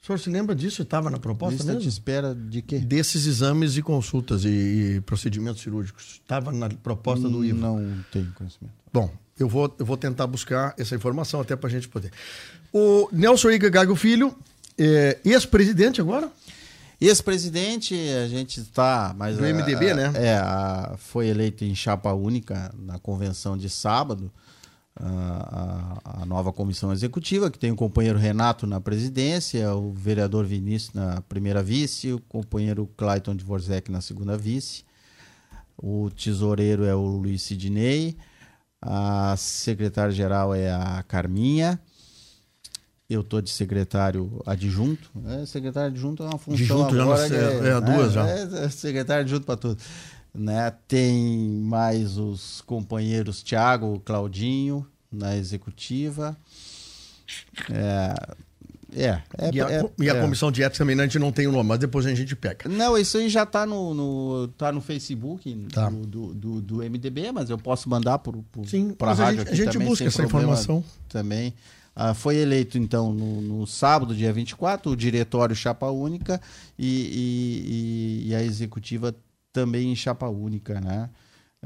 O 0.00 0.06
senhor 0.06 0.18
se 0.18 0.30
lembra 0.30 0.54
disso? 0.54 0.82
Estava 0.82 1.10
na 1.10 1.18
proposta 1.18 1.54
Lista 1.54 1.72
mesmo? 1.72 1.80
de 1.80 1.88
espera 1.88 2.34
de 2.34 2.62
quê? 2.62 2.78
Desses 2.78 3.26
exames 3.26 3.76
e 3.76 3.82
consultas 3.82 4.44
e, 4.44 4.48
e 4.48 5.00
procedimentos 5.00 5.62
cirúrgicos. 5.62 6.20
Estava 6.22 6.52
na 6.52 6.68
proposta 6.68 7.28
do 7.28 7.44
IVA. 7.44 7.58
Não 7.58 8.04
tenho 8.12 8.30
conhecimento. 8.32 8.74
Bom, 8.92 9.10
eu 9.38 9.48
vou, 9.48 9.74
eu 9.78 9.84
vou 9.86 9.96
tentar 9.96 10.26
buscar 10.26 10.74
essa 10.78 10.94
informação 10.94 11.40
até 11.40 11.56
para 11.56 11.68
a 11.68 11.72
gente 11.72 11.88
poder. 11.88 12.10
O 12.72 13.08
Nelson 13.12 13.50
Iga 13.50 13.68
Gago 13.68 13.96
Filho, 13.96 14.34
é, 14.78 15.18
ex-presidente 15.24 16.00
agora? 16.00 16.30
Ex-presidente, 17.00 17.94
a 18.24 18.28
gente 18.28 18.60
está. 18.60 19.12
Do 19.12 19.42
MDB, 19.42 19.90
a, 19.90 19.94
né? 19.94 20.12
É, 20.14 20.36
a, 20.36 20.94
foi 20.96 21.28
eleito 21.28 21.64
em 21.64 21.74
chapa 21.74 22.12
única 22.12 22.72
na 22.78 22.98
convenção 22.98 23.56
de 23.56 23.68
sábado 23.68 24.30
a, 24.96 26.20
a, 26.22 26.26
nova 26.26 26.52
comissão 26.52 26.92
executiva, 26.92 27.50
que 27.50 27.58
tem 27.58 27.70
o 27.72 27.76
companheiro 27.76 28.18
Renato 28.18 28.66
na 28.66 28.80
presidência, 28.80 29.74
o 29.74 29.92
vereador 29.92 30.44
Vinícius 30.44 30.94
na 30.94 31.20
primeira 31.22 31.62
vice, 31.62 32.12
o 32.12 32.20
companheiro 32.20 32.88
Clayton 32.96 33.34
de 33.34 33.44
Vorzec 33.44 33.90
na 33.90 34.00
segunda 34.00 34.36
vice, 34.36 34.84
o 35.76 36.10
tesoureiro 36.10 36.84
é 36.84 36.94
o 36.94 37.04
Luiz 37.04 37.42
Sidney, 37.42 38.16
a 38.84 39.34
secretária-geral 39.36 40.54
é 40.54 40.72
a 40.72 41.02
Carminha, 41.08 41.80
eu 43.08 43.20
estou 43.20 43.40
de 43.40 43.50
secretário 43.50 44.42
adjunto. 44.46 45.10
É, 45.26 45.46
secretário 45.46 45.88
adjunto 45.88 46.22
é 46.22 46.26
uma 46.26 46.38
função 46.38 46.84
Adjunto 46.84 47.00
agora 47.00 47.28
já 47.28 47.36
é, 47.36 47.40
é, 47.40 47.68
é 47.68 47.80
duas 47.80 48.12
já. 48.12 48.28
É, 48.28 48.64
é 48.64 48.68
secretário 48.68 49.22
adjunto 49.22 49.46
para 49.46 49.56
tudo 49.56 49.82
né? 50.34 50.72
Tem 50.88 51.38
mais 51.60 52.18
os 52.18 52.60
companheiros 52.62 53.42
Tiago, 53.42 54.02
Claudinho 54.04 54.84
na 55.10 55.36
executiva. 55.36 56.36
É, 57.70 58.36
é, 58.96 59.22
é, 59.38 59.50
e, 59.52 59.60
a, 59.60 59.70
é, 59.70 59.90
e 59.98 60.10
a 60.10 60.14
é. 60.14 60.20
comissão 60.20 60.52
de 60.52 60.62
ética 60.62 60.78
também 60.78 60.94
né, 60.94 61.02
a 61.02 61.06
gente 61.06 61.18
não 61.18 61.32
tem 61.32 61.46
o 61.46 61.52
nome, 61.52 61.68
mas 61.68 61.78
depois 61.78 62.06
a 62.06 62.14
gente 62.14 62.36
pega. 62.36 62.68
Não, 62.68 62.96
isso 62.96 63.18
aí 63.18 63.28
já 63.28 63.42
está 63.42 63.66
no, 63.66 63.92
no, 63.92 64.48
tá 64.56 64.70
no 64.70 64.80
Facebook 64.80 65.52
tá. 65.72 65.90
do, 65.90 66.32
do, 66.34 66.60
do, 66.60 66.76
MDB, 66.78 67.32
mas 67.32 67.50
eu 67.50 67.58
posso 67.58 67.88
mandar 67.88 68.18
para 68.18 68.32
a 69.10 69.14
rádio 69.14 69.42
a 69.42 69.44
gente, 69.46 69.68
a 69.68 69.72
gente 69.72 69.78
busca 69.78 70.04
essa 70.04 70.22
informação. 70.22 70.84
Também 71.08 71.54
Ah, 71.94 72.14
foi 72.14 72.36
eleito, 72.36 72.78
então, 72.78 73.12
no, 73.12 73.40
no, 73.40 73.66
sábado, 73.66 74.14
dia 74.14 74.32
24, 74.32 74.90
o 74.90 74.96
diretório 74.96 75.54
chapa 75.54 75.86
única 75.90 76.40
e, 76.78 78.24
e, 78.26 78.28
e, 78.30 78.34
a 78.34 78.42
executiva 78.42 79.14
também 79.52 79.92
em 79.92 79.96
chapa 79.96 80.28
única, 80.28 80.80
né? 80.80 81.08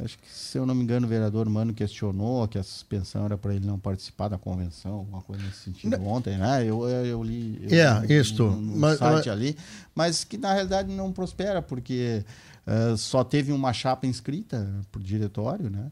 Acho 0.05 0.19
que, 0.19 0.31
se 0.31 0.57
eu 0.57 0.65
não 0.65 0.75
me 0.75 0.83
engano, 0.83 1.07
o 1.07 1.09
vereador 1.09 1.49
Mano 1.49 1.75
questionou 1.75 2.47
que 2.47 2.59
a 2.59 2.63
suspensão 2.63 3.25
era 3.25 3.37
para 3.37 3.55
ele 3.55 3.67
não 3.67 3.79
participar 3.79 4.29
da 4.29 4.39
convenção, 4.39 4.93
alguma 4.93 5.23
coisa 5.23 5.43
nesse 5.43 5.61
sentido 5.61 5.97
não. 5.99 6.07
ontem, 6.07 6.37
né? 6.37 6.63
Eu, 6.63 6.89
eu, 6.89 7.07
eu 7.07 7.23
li 7.23 7.59
eu, 7.69 7.79
é, 7.79 8.01
no, 8.01 8.13
isto. 8.13 8.45
no, 8.45 8.61
no 8.61 8.77
mas, 8.77 8.99
site 8.99 9.15
mas... 9.15 9.29
ali, 9.29 9.57
mas 9.95 10.25
que 10.25 10.39
na 10.39 10.53
realidade 10.53 10.93
não 10.93 11.13
prospera, 11.13 11.61
porque 11.61 12.25
uh, 12.67 12.97
só 12.97 13.25
teve 13.25 13.53
uma 13.53 13.73
chapa 13.73 14.07
inscrita 14.07 14.69
por 14.91 15.03
diretório, 15.03 15.71
né? 15.71 15.91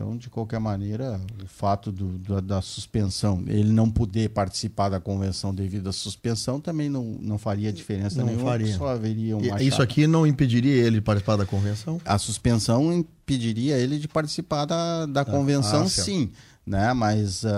Então, 0.00 0.16
de 0.16 0.30
qualquer 0.30 0.58
maneira, 0.58 1.20
o 1.44 1.46
fato 1.46 1.92
do, 1.92 2.16
do, 2.16 2.40
da 2.40 2.62
suspensão, 2.62 3.44
ele 3.46 3.70
não 3.70 3.90
poder 3.90 4.30
participar 4.30 4.88
da 4.88 4.98
convenção 4.98 5.54
devido 5.54 5.90
à 5.90 5.92
suspensão, 5.92 6.58
também 6.58 6.88
não, 6.88 7.04
não 7.20 7.36
faria 7.36 7.70
diferença 7.70 8.18
não 8.20 8.24
nenhuma. 8.24 8.50
Faria. 8.52 8.78
Só 8.78 8.88
haveria 8.88 9.36
uma 9.36 9.62
Isso 9.62 9.82
aqui 9.82 10.06
não 10.06 10.26
impediria 10.26 10.72
ele 10.72 10.96
de 10.96 11.00
participar 11.02 11.36
da 11.36 11.44
convenção? 11.44 12.00
A 12.02 12.16
suspensão 12.16 12.90
impediria 12.90 13.76
ele 13.76 13.98
de 13.98 14.08
participar 14.08 14.64
da, 14.64 15.04
da 15.04 15.20
ah, 15.20 15.24
convenção, 15.26 15.82
ah, 15.82 15.88
sim. 15.88 16.30
Né? 16.66 16.94
Mas 16.94 17.44
uh, 17.44 17.48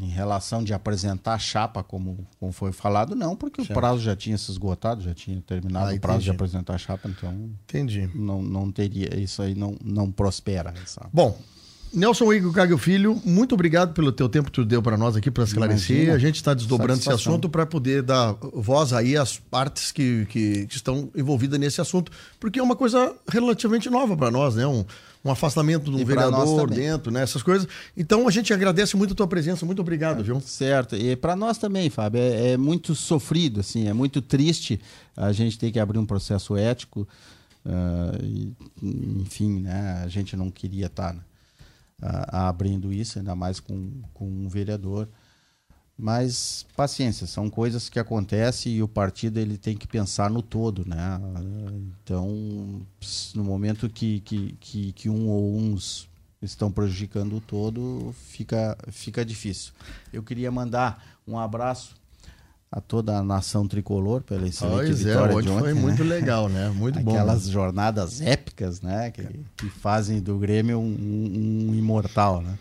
em 0.00 0.08
relação 0.08 0.64
de 0.64 0.74
apresentar 0.74 1.34
a 1.34 1.38
chapa, 1.38 1.84
como, 1.84 2.26
como 2.40 2.50
foi 2.50 2.72
falado, 2.72 3.14
não, 3.14 3.36
porque 3.36 3.60
certo. 3.60 3.70
o 3.70 3.80
prazo 3.80 4.00
já 4.00 4.16
tinha 4.16 4.36
se 4.36 4.50
esgotado, 4.50 5.02
já 5.02 5.14
tinha 5.14 5.40
terminado 5.42 5.92
ah, 5.92 5.94
o 5.94 6.00
prazo 6.00 6.24
de 6.24 6.30
apresentar 6.30 6.74
a 6.74 6.78
chapa, 6.78 7.08
então. 7.08 7.32
Entendi. 7.62 8.10
Não, 8.12 8.42
não 8.42 8.72
teria, 8.72 9.14
isso 9.20 9.40
aí 9.40 9.54
não, 9.54 9.76
não 9.84 10.10
prospera. 10.10 10.74
Essa... 10.82 11.08
Bom, 11.12 11.38
Nelson 11.92 12.32
Igor 12.32 12.52
Cago 12.52 12.78
Filho, 12.78 13.20
muito 13.24 13.54
obrigado 13.54 13.92
pelo 13.92 14.12
teu 14.12 14.28
tempo 14.28 14.46
que 14.46 14.52
tu 14.52 14.64
deu 14.64 14.80
para 14.80 14.96
nós 14.96 15.16
aqui 15.16 15.30
para 15.30 15.42
esclarecer. 15.42 15.96
Imagina. 15.96 16.14
A 16.14 16.18
gente 16.18 16.36
está 16.36 16.54
desdobrando 16.54 17.00
esse 17.00 17.10
assunto 17.10 17.48
para 17.48 17.66
poder 17.66 18.02
dar 18.02 18.34
voz 18.52 18.92
aí 18.92 19.16
às 19.16 19.38
partes 19.38 19.90
que, 19.90 20.24
que, 20.26 20.66
que, 20.66 20.76
estão 20.76 21.10
envolvidas 21.16 21.58
nesse 21.58 21.80
assunto, 21.80 22.12
porque 22.38 22.60
é 22.60 22.62
uma 22.62 22.76
coisa 22.76 23.12
relativamente 23.28 23.90
nova 23.90 24.16
para 24.16 24.30
nós, 24.30 24.54
né? 24.54 24.66
Um, 24.66 24.84
um 25.24 25.30
afastamento 25.30 25.90
de 25.90 26.02
um 26.02 26.04
vereador 26.04 26.70
dentro, 26.70 27.10
né? 27.10 27.22
Essas 27.22 27.42
coisas. 27.42 27.66
Então 27.96 28.28
a 28.28 28.30
gente 28.30 28.52
agradece 28.54 28.96
muito 28.96 29.12
a 29.12 29.16
tua 29.16 29.26
presença, 29.26 29.66
muito 29.66 29.80
obrigado, 29.80 30.20
é, 30.20 30.22
viu? 30.22 30.40
Certo. 30.40 30.94
E 30.94 31.16
para 31.16 31.34
nós 31.34 31.58
também, 31.58 31.90
Fábio, 31.90 32.20
é, 32.20 32.52
é, 32.52 32.56
muito 32.56 32.94
sofrido, 32.94 33.60
assim, 33.60 33.88
é 33.88 33.92
muito 33.92 34.22
triste 34.22 34.80
a 35.16 35.32
gente 35.32 35.58
ter 35.58 35.72
que 35.72 35.80
abrir 35.80 35.98
um 35.98 36.06
processo 36.06 36.56
ético. 36.56 37.06
Uh, 37.66 38.24
e, 38.24 38.56
enfim, 39.20 39.60
né? 39.60 40.02
A 40.04 40.08
gente 40.08 40.36
não 40.36 40.50
queria 40.50 40.86
estar. 40.86 41.12
Tá, 41.12 41.29
abrindo 42.02 42.92
isso, 42.92 43.18
ainda 43.18 43.34
mais 43.34 43.60
com, 43.60 44.02
com 44.14 44.26
um 44.26 44.48
vereador. 44.48 45.08
Mas 45.96 46.64
paciência, 46.74 47.26
são 47.26 47.50
coisas 47.50 47.90
que 47.90 47.98
acontecem 47.98 48.72
e 48.76 48.82
o 48.82 48.88
partido 48.88 49.38
ele 49.38 49.58
tem 49.58 49.76
que 49.76 49.86
pensar 49.86 50.30
no 50.30 50.40
todo, 50.40 50.88
né? 50.88 51.20
Então, 52.02 52.80
no 53.34 53.44
momento 53.44 53.88
que, 53.88 54.20
que, 54.20 54.56
que, 54.58 54.92
que 54.92 55.10
um 55.10 55.28
ou 55.28 55.54
uns 55.58 56.08
estão 56.40 56.72
prejudicando 56.72 57.36
o 57.36 57.40
todo, 57.40 58.14
fica, 58.14 58.78
fica 58.88 59.22
difícil. 59.22 59.74
Eu 60.10 60.22
queria 60.22 60.50
mandar 60.50 61.04
um 61.26 61.38
abraço 61.38 61.99
a 62.72 62.80
toda 62.80 63.16
a 63.16 63.22
nação 63.22 63.66
tricolor 63.66 64.22
pela 64.22 64.46
excelente 64.46 64.86
pois 64.86 65.04
é, 65.04 65.08
vitória 65.08 65.32
é, 65.32 65.42
de 65.42 65.48
ontem. 65.48 65.60
Foi 65.60 65.74
né? 65.74 65.80
muito 65.80 66.04
legal, 66.04 66.48
né? 66.48 66.68
Muito 66.68 67.00
Aquelas 67.00 67.04
bom. 67.04 67.20
Aquelas 67.20 67.48
jornadas 67.48 68.20
épicas, 68.20 68.80
né? 68.80 69.10
Que, 69.10 69.26
que 69.56 69.68
fazem 69.68 70.20
do 70.20 70.38
Grêmio 70.38 70.78
um, 70.78 70.82
um, 70.82 71.70
um 71.70 71.74
imortal, 71.74 72.40
né? 72.40 72.56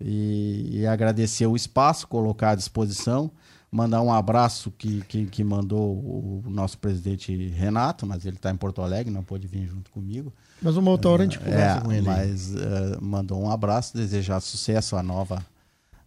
E, 0.00 0.78
e, 0.78 0.86
agradecer 0.86 1.46
o 1.46 1.54
espaço, 1.54 2.08
colocar 2.08 2.52
à 2.52 2.54
disposição, 2.54 3.30
mandar 3.70 4.00
um 4.00 4.10
abraço 4.10 4.70
que, 4.70 5.02
que, 5.02 5.26
que 5.26 5.44
mandou 5.44 5.94
o 5.94 6.42
nosso 6.46 6.78
presidente 6.78 7.48
Renato, 7.48 8.06
mas 8.06 8.24
ele 8.24 8.36
está 8.36 8.50
em 8.50 8.56
Porto 8.56 8.80
Alegre, 8.80 9.12
não 9.12 9.22
pôde 9.22 9.46
vir 9.46 9.66
junto 9.66 9.90
comigo. 9.90 10.32
Mas 10.62 10.76
uma 10.76 10.90
outra 10.90 11.10
hora 11.10 11.22
a 11.22 11.26
gente 11.26 11.38
conversa 11.38 11.78
é, 11.78 11.80
com 11.82 11.92
ele. 11.92 12.06
Mas 12.06 12.54
uh, 12.54 13.02
mandou 13.02 13.42
um 13.42 13.50
abraço, 13.50 13.94
desejar 13.94 14.40
sucesso 14.40 14.96
à 14.96 15.02
nova 15.02 15.44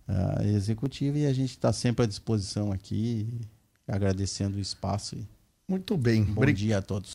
uh, 0.07 0.43
executiva 0.43 1.17
e 1.17 1.25
a 1.25 1.33
gente 1.33 1.51
está 1.51 1.71
sempre 1.73 2.03
à 2.03 2.07
disposição 2.07 2.71
aqui, 2.71 3.27
agradecendo 3.87 4.57
o 4.57 4.61
espaço. 4.61 5.17
Muito 5.67 5.97
bem. 5.97 6.23
Bom 6.23 6.45
dia 6.45 6.77
a 6.79 6.81
todos. 6.81 7.11